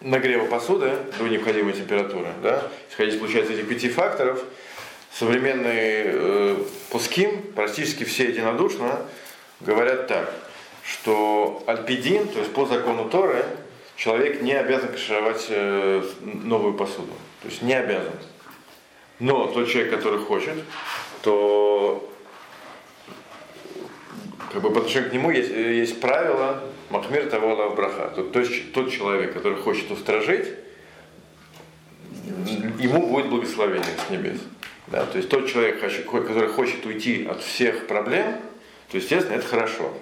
нагрева 0.00 0.46
посуды 0.46 0.92
до 1.18 1.28
необходимой 1.28 1.74
температуры. 1.74 2.28
Да. 2.42 2.70
Исходя 2.90 3.10
из, 3.10 3.18
получается, 3.18 3.52
этих 3.52 3.68
пяти 3.68 3.90
факторов, 3.90 4.42
современные 5.12 6.04
э, 6.06 6.56
пуским, 6.90 7.42
практически 7.54 8.04
все 8.04 8.30
единодушно, 8.30 9.00
говорят 9.60 10.06
так, 10.06 10.32
что 10.82 11.62
альпидин, 11.66 12.26
то 12.28 12.38
есть 12.38 12.54
по 12.54 12.64
закону 12.64 13.10
Торы, 13.10 13.44
человек 13.96 14.40
не 14.40 14.54
обязан 14.54 14.88
кашировать 14.88 15.44
э, 15.50 16.02
новую 16.22 16.72
посуду. 16.72 17.12
То 17.42 17.48
есть 17.48 17.60
не 17.60 17.74
обязан. 17.74 18.14
Но 19.20 19.46
тот 19.46 19.68
человек, 19.68 19.92
который 19.92 20.18
хочет, 20.18 20.54
то 21.24 22.08
как 24.52 24.62
бы 24.62 24.70
по 24.70 24.78
отношению 24.78 25.10
к 25.10 25.12
нему 25.12 25.30
есть, 25.30 25.50
есть 25.50 26.00
правило 26.00 26.62
Махмир 26.90 27.28
того 27.28 27.70
браха. 27.70 28.12
То, 28.14 28.22
то 28.22 28.40
есть 28.40 28.72
тот 28.72 28.92
человек, 28.92 29.32
который 29.32 29.58
хочет 29.58 29.90
устражить, 29.90 30.46
ему 32.78 33.08
будет 33.08 33.26
благословение 33.30 33.84
с 34.06 34.10
небес. 34.10 34.38
Да? 34.88 35.06
То 35.06 35.16
есть 35.16 35.30
тот 35.30 35.48
человек, 35.48 35.80
который 35.80 36.48
хочет 36.48 36.84
уйти 36.86 37.26
от 37.26 37.42
всех 37.42 37.86
проблем, 37.86 38.36
то 38.90 38.98
естественно 38.98 39.34
это 39.34 39.46
хорошо. 39.46 39.92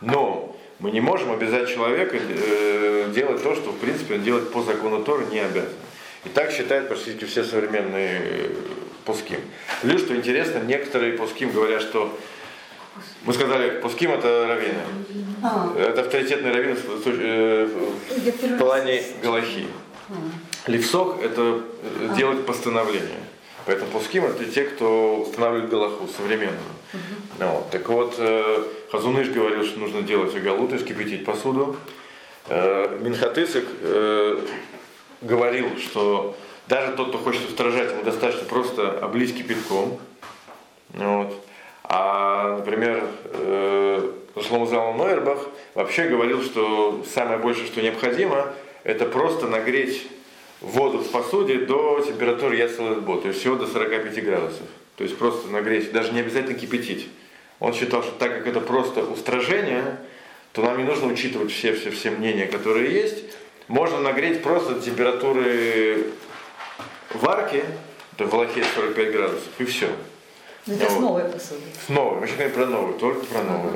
Но 0.00 0.56
мы 0.80 0.90
не 0.90 1.00
можем 1.00 1.30
обязать 1.30 1.68
человека 1.68 2.18
э, 2.18 3.12
делать 3.14 3.42
то, 3.42 3.54
что 3.54 3.70
в 3.70 3.78
принципе 3.78 4.16
он 4.16 4.22
делать 4.22 4.50
по 4.50 4.62
закону 4.62 5.04
Торы 5.04 5.26
не 5.30 5.38
обязан. 5.38 5.70
И 6.24 6.28
так 6.28 6.50
считают 6.50 6.88
практически 6.88 7.24
все 7.24 7.44
современные 7.44 8.50
пуским. 9.04 9.40
Плюс, 9.82 10.02
что 10.02 10.14
интересно, 10.16 10.60
некоторые 10.60 11.14
пуским 11.14 11.50
говорят, 11.50 11.82
что 11.82 12.16
мы 13.24 13.32
сказали, 13.32 13.80
пуским 13.80 14.12
это 14.12 14.46
раввины. 14.48 14.82
А, 15.42 15.74
Это 15.78 16.02
авторитетный 16.02 16.52
раввин 16.52 16.76
в, 16.76 17.02
э, 17.06 17.68
плане 18.58 19.02
Галахи. 19.22 19.66
Левсок 20.66 21.22
это 21.22 21.62
э, 21.82 22.14
делать 22.16 22.44
постановление. 22.44 23.20
Поэтому 23.64 23.90
пуским 23.92 24.24
это 24.24 24.44
те, 24.44 24.64
кто 24.64 25.22
устанавливает 25.22 25.70
Галаху 25.70 26.08
современную. 26.08 26.58
Ну 27.38 27.46
вот. 27.48 27.70
Так 27.70 27.88
вот, 27.88 28.14
э, 28.18 28.64
Хазуныш 28.90 29.28
говорил, 29.28 29.64
что 29.64 29.78
нужно 29.78 30.02
делать 30.02 30.34
агалу, 30.34 30.68
то 30.68 30.74
есть 30.74 30.86
кипятить 30.86 31.24
посуду. 31.24 31.76
Э, 32.48 32.98
Минхатысик 33.00 33.64
говорил, 35.22 35.78
что 35.78 36.36
даже 36.68 36.92
тот, 36.92 37.08
кто 37.08 37.18
хочет 37.18 37.48
устражать, 37.48 37.90
ему 37.92 38.02
достаточно 38.02 38.46
просто 38.46 38.98
облить 38.98 39.36
кипятком. 39.36 39.98
Вот. 40.94 41.34
А, 41.84 42.58
например, 42.58 43.04
э, 43.24 44.10
Шломо 44.40 44.66
Залман 44.66 44.96
Нойербах 44.96 45.46
вообще 45.74 46.08
говорил, 46.08 46.42
что 46.42 47.04
самое 47.12 47.38
большее, 47.38 47.66
что 47.66 47.82
необходимо, 47.82 48.52
это 48.84 49.04
просто 49.06 49.46
нагреть 49.46 50.06
воду 50.60 50.98
в 50.98 51.10
посуде 51.10 51.58
до 51.58 52.00
температуры 52.00 52.56
ясалэдбо, 52.56 53.20
то 53.20 53.28
есть 53.28 53.40
всего 53.40 53.56
до 53.56 53.66
45 53.66 54.24
градусов. 54.24 54.66
То 54.96 55.04
есть 55.04 55.18
просто 55.18 55.48
нагреть, 55.50 55.92
даже 55.92 56.12
не 56.12 56.20
обязательно 56.20 56.54
кипятить. 56.54 57.08
Он 57.58 57.74
считал, 57.74 58.02
что 58.02 58.12
так 58.12 58.38
как 58.38 58.46
это 58.46 58.60
просто 58.60 59.02
устражение, 59.02 59.98
то 60.52 60.62
нам 60.62 60.78
не 60.78 60.84
нужно 60.84 61.08
учитывать 61.08 61.50
все-все-все 61.52 62.10
мнения, 62.10 62.46
которые 62.46 62.92
есть. 62.92 63.24
Можно 63.68 64.00
нагреть 64.00 64.42
просто 64.42 64.74
до 64.74 64.80
температуры 67.12 67.36
варки, 67.36 67.64
это 68.16 68.26
в 68.26 68.34
Аллахе 68.34 68.62
45 68.74 69.12
градусов, 69.12 69.48
и 69.58 69.64
все. 69.64 69.88
Ну, 70.66 70.74
Это 70.74 70.84
Вот. 70.84 70.92
с 70.92 71.00
новой 71.00 71.24
посуды. 71.24 71.60
С 71.86 71.88
новой, 71.88 72.20
мы 72.20 72.26
сейчас 72.26 72.36
говорим 72.38 72.54
про 72.56 72.66
новую, 72.66 72.94
только 72.98 73.26
про 73.26 73.42
новую. 73.42 73.72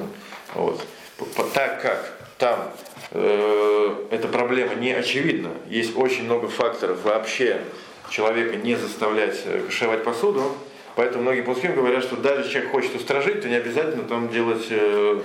Вот. 0.54 0.80
П- 1.18 1.24
п- 1.24 1.44
Так 1.52 1.82
как 1.82 2.12
там 2.38 2.70
э, 3.12 3.94
эта 4.10 4.28
проблема 4.28 4.74
не 4.74 4.92
очевидна, 4.92 5.50
есть 5.68 5.96
очень 5.96 6.24
много 6.24 6.48
факторов 6.48 7.02
вообще 7.02 7.60
человека 8.10 8.56
не 8.56 8.76
заставлять 8.76 9.40
э, 9.46 9.62
кашевать 9.66 10.04
посуду, 10.04 10.52
поэтому 10.94 11.22
многие 11.22 11.40
пуским 11.42 11.74
говорят, 11.74 12.04
что 12.04 12.16
даже 12.16 12.48
человек 12.50 12.70
хочет 12.70 12.94
устражить, 12.94 13.42
то 13.42 13.48
не 13.48 13.56
обязательно 13.56 14.04
там 14.04 14.28
делать 14.28 14.66
э, 14.70 15.22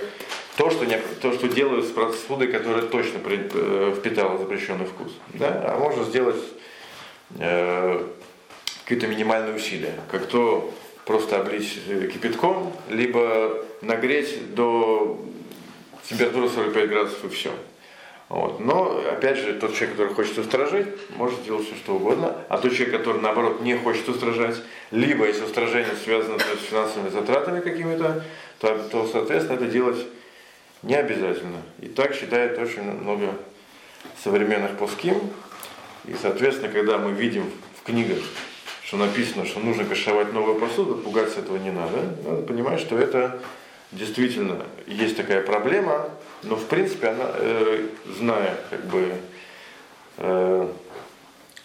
то, 0.56 0.70
что, 0.70 0.84
не, 0.84 0.98
то, 1.20 1.32
что 1.32 1.46
делают 1.48 1.84
с 1.86 1.90
посудой, 1.90 2.48
которая 2.48 2.82
точно 2.82 3.20
при- 3.20 3.48
э, 3.54 3.94
впитала 3.96 4.36
запрещенный 4.38 4.86
вкус. 4.86 5.12
Да? 5.34 5.62
А 5.66 5.78
можно 5.78 6.02
сделать 6.04 6.36
э, 7.38 8.06
какие-то 8.82 9.06
минимальные 9.06 9.54
усилия, 9.54 9.94
как 10.10 10.26
то 10.26 10.72
просто 11.04 11.40
облить 11.40 11.80
э, 11.88 12.08
кипятком, 12.12 12.72
либо 12.88 13.64
нагреть 13.80 14.54
до 14.54 15.20
температуры 16.08 16.48
45 16.48 16.88
градусов 16.88 17.24
и 17.24 17.28
все. 17.28 17.50
Вот. 18.28 18.60
Но, 18.60 19.02
опять 19.10 19.36
же, 19.36 19.52
тот 19.54 19.74
человек, 19.74 19.90
который 19.90 20.14
хочет 20.14 20.38
устражить, 20.38 20.86
может 21.16 21.44
делать 21.44 21.66
все, 21.66 21.76
что 21.76 21.96
угодно. 21.96 22.34
А 22.48 22.56
тот 22.56 22.72
человек, 22.72 22.96
который, 22.96 23.20
наоборот, 23.20 23.60
не 23.60 23.76
хочет 23.76 24.08
устражать, 24.08 24.56
либо 24.90 25.26
если 25.26 25.44
устражение 25.44 25.94
связано 26.02 26.38
с 26.38 26.64
финансовыми 26.66 27.10
затратами 27.10 27.60
какими-то, 27.60 28.24
то, 28.58 28.78
то, 28.90 29.06
соответственно, 29.06 29.56
это 29.56 29.66
делать 29.66 29.98
не 30.82 30.94
обязательно. 30.94 31.60
И 31.80 31.88
так 31.88 32.14
считает 32.14 32.58
очень 32.58 32.82
много 32.82 33.34
современных 34.22 34.78
плоским. 34.78 35.20
И, 36.04 36.14
соответственно, 36.20 36.72
когда 36.72 36.98
мы 36.98 37.12
видим 37.12 37.50
в 37.80 37.86
книгах, 37.86 38.18
что 38.84 38.96
написано, 38.96 39.46
что 39.46 39.60
нужно 39.60 39.84
кашевать 39.84 40.32
новую 40.32 40.58
посуду, 40.58 40.96
пугаться 40.96 41.40
этого 41.40 41.56
не 41.56 41.70
надо. 41.70 41.98
Надо 42.24 42.42
понимать, 42.42 42.80
что 42.80 42.98
это 42.98 43.40
действительно 43.92 44.66
есть 44.86 45.16
такая 45.16 45.42
проблема, 45.42 46.08
но 46.42 46.56
в 46.56 46.66
принципе 46.66 47.08
она, 47.08 47.30
э, 47.34 47.86
зная 48.18 48.58
как 48.70 48.84
бы 48.86 49.14
э, 50.18 50.68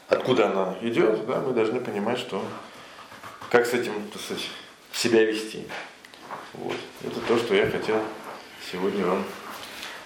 откуда 0.08 0.48
она 0.48 0.76
идет, 0.82 1.26
да, 1.26 1.42
мы 1.42 1.54
должны 1.54 1.80
понимать, 1.80 2.20
что 2.20 2.44
как 3.50 3.66
с 3.66 3.74
этим, 3.74 3.94
так 4.12 4.22
сказать, 4.22 4.50
себя 4.92 5.24
вести. 5.24 5.66
Вот. 6.54 6.76
Это 7.04 7.20
то, 7.28 7.38
что 7.38 7.56
я 7.56 7.70
хотел 7.70 8.02
сегодня 8.72 9.06
вам 9.06 9.24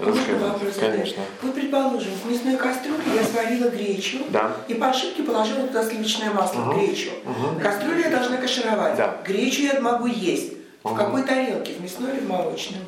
рассказать. 0.02 0.92
Конечно. 0.96 1.24
Вот, 1.42 1.54
предположим, 1.54 2.12
в 2.24 2.32
мясной 2.32 2.58
кастрюле 2.58 3.04
я 3.16 3.24
сварила 3.24 3.70
гречу 3.70 4.18
Да. 4.30 4.56
и 4.68 4.74
по 4.74 4.90
ошибке 4.90 5.24
положила 5.24 5.68
туда 5.68 5.84
сливочное 5.84 6.32
масло, 6.32 6.60
в 6.62 6.68
Мгм. 6.68 6.80
гречу. 6.80 7.10
Мгм. 7.26 7.60
Кастрюлю 7.60 8.00
я 8.02 8.10
должна 8.10 8.38
кашировать. 8.38 8.96
Да. 8.96 9.18
Гречу 9.26 9.62
я 9.64 9.80
могу 9.80 10.08
есть. 10.08 10.54
В 10.84 10.88
Мгм. 10.90 10.98
какой 10.98 11.24
тарелке? 11.24 11.74
В 11.74 11.82
мясной 11.82 12.12
или 12.14 12.20
в 12.22 12.30
молочной? 12.30 12.80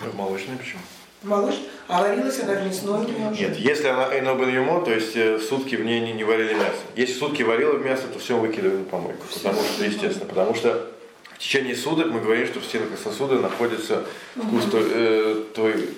В 0.00 0.16
молочной 0.16 0.56
почему? 0.56 0.80
В 1.22 1.28
молочной? 1.28 1.68
А 1.88 2.00
варилась 2.02 2.40
она 2.40 2.54
в 2.54 2.66
мясной 2.66 3.06
меня 3.06 3.28
уже. 3.30 3.40
Нет, 3.42 3.56
если 3.58 3.88
она 3.88 4.08
эйнобен 4.14 4.84
то 4.84 4.90
есть 4.92 5.14
э, 5.16 5.38
сутки 5.38 5.74
в 5.76 5.84
ней 5.84 6.00
не, 6.00 6.12
не 6.12 6.24
варили 6.24 6.54
мясо. 6.54 6.76
Если 6.96 7.12
сутки 7.18 7.42
варила 7.42 7.76
мясо, 7.76 8.04
то 8.12 8.18
все 8.18 8.38
выкидываем 8.38 8.84
на 8.84 8.88
помойку. 8.88 9.22
Потому 9.34 9.60
что, 9.62 9.84
естественно, 9.84 10.26
потому 10.26 10.54
что 10.54 10.90
в 11.40 11.42
течение 11.42 11.74
суток 11.74 12.08
мы 12.08 12.20
говорим, 12.20 12.46
что 12.46 12.60
в 12.60 12.64
стенах 12.66 12.88
сосуда 13.02 13.36
находится 13.36 14.04
вкус 14.36 14.66
той, 14.70 14.82
э, 14.92 15.42
той- 15.54 15.88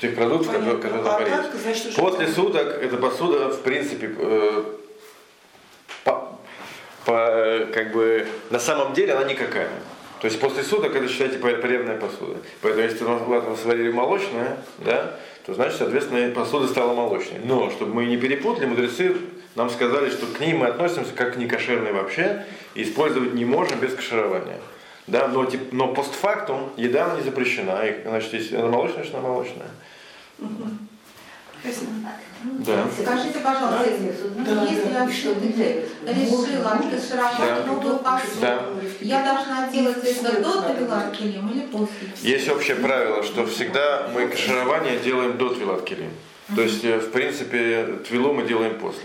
тех 0.00 0.14
продуктов, 0.14 0.46
которые, 0.54 0.78
Понятно. 0.78 1.00
которые 1.00 1.10
А 1.10 1.18
варились. 1.18 1.50
так, 1.50 1.60
значит, 1.62 1.86
уже- 1.88 1.96
После 1.98 2.26
суток 2.28 2.66
эта 2.82 2.96
посуда, 2.96 3.50
в 3.50 3.60
принципе, 3.60 4.10
э, 4.18 4.64
по- 6.04 6.38
по, 7.04 7.66
как 7.74 7.92
бы 7.92 8.26
на 8.48 8.58
самом 8.58 8.94
деле 8.94 9.12
она 9.12 9.24
никакая. 9.30 9.68
То 10.22 10.26
есть 10.26 10.40
после 10.40 10.62
суток 10.62 10.94
это 10.96 11.06
считайте 11.08 11.36
поребная 11.38 11.98
посуда. 11.98 12.38
Поэтому 12.62 12.82
если 12.84 13.04
вы 13.04 13.56
сварили 13.62 13.92
молочное, 13.92 14.56
да, 14.78 15.18
то 15.44 15.52
значит, 15.52 15.76
соответственно, 15.76 16.30
посуда 16.34 16.66
стала 16.68 16.94
молочной. 16.94 17.40
Но, 17.44 17.70
чтобы 17.70 17.92
мы 17.92 18.06
не 18.06 18.16
перепутали, 18.16 18.64
мудрецы 18.64 19.14
нам 19.56 19.68
сказали, 19.70 20.10
что 20.10 20.26
к 20.26 20.40
ней 20.40 20.52
мы 20.54 20.66
относимся 20.68 21.12
как 21.14 21.34
к 21.34 21.36
некошерной 21.36 21.92
вообще, 21.92 22.44
и 22.74 22.82
использовать 22.82 23.34
не 23.34 23.44
можем 23.44 23.78
без 23.80 23.94
каширования. 23.94 24.58
Да, 25.06 25.26
но, 25.28 25.44
тип- 25.44 25.72
но 25.72 25.88
постфактум 25.92 26.70
еда 26.76 27.14
не 27.16 27.22
запрещена. 27.22 27.82
И, 27.84 28.02
значит, 28.06 28.32
если 28.32 28.56
она 28.56 28.68
молочная, 28.68 28.98
значит 29.02 29.14
она 29.14 29.28
молочная. 29.28 29.70
Да. 32.42 32.86
Скажите, 33.02 33.38
пожалуйста, 33.40 33.84
Да, 34.46 34.62
если 34.64 34.88
да. 34.88 35.02
я 35.04 35.08
все-таки 35.10 35.52
решила 36.06 36.70
кашировать 36.90 37.38
Да. 37.38 37.64
новую 37.66 37.98
посуду, 37.98 38.40
Да. 38.40 38.62
я 39.00 39.22
должна 39.22 39.68
делать 39.70 39.98
это 39.98 40.40
до 40.40 40.62
Тавилат 40.62 41.12
Келим 41.16 41.50
или 41.50 41.66
после? 41.66 42.08
Есть 42.22 42.48
общее 42.48 42.76
правило, 42.76 43.22
что 43.22 43.44
всегда 43.46 44.08
мы 44.14 44.28
каширование 44.28 44.98
делаем 45.00 45.36
до 45.36 45.50
твилат 45.50 45.82
килим. 45.84 46.10
То 46.56 46.62
есть, 46.62 46.82
э, 46.84 46.98
в 46.98 47.10
принципе, 47.12 47.98
твилу 48.08 48.32
мы 48.32 48.44
делаем 48.44 48.78
после. 48.78 49.04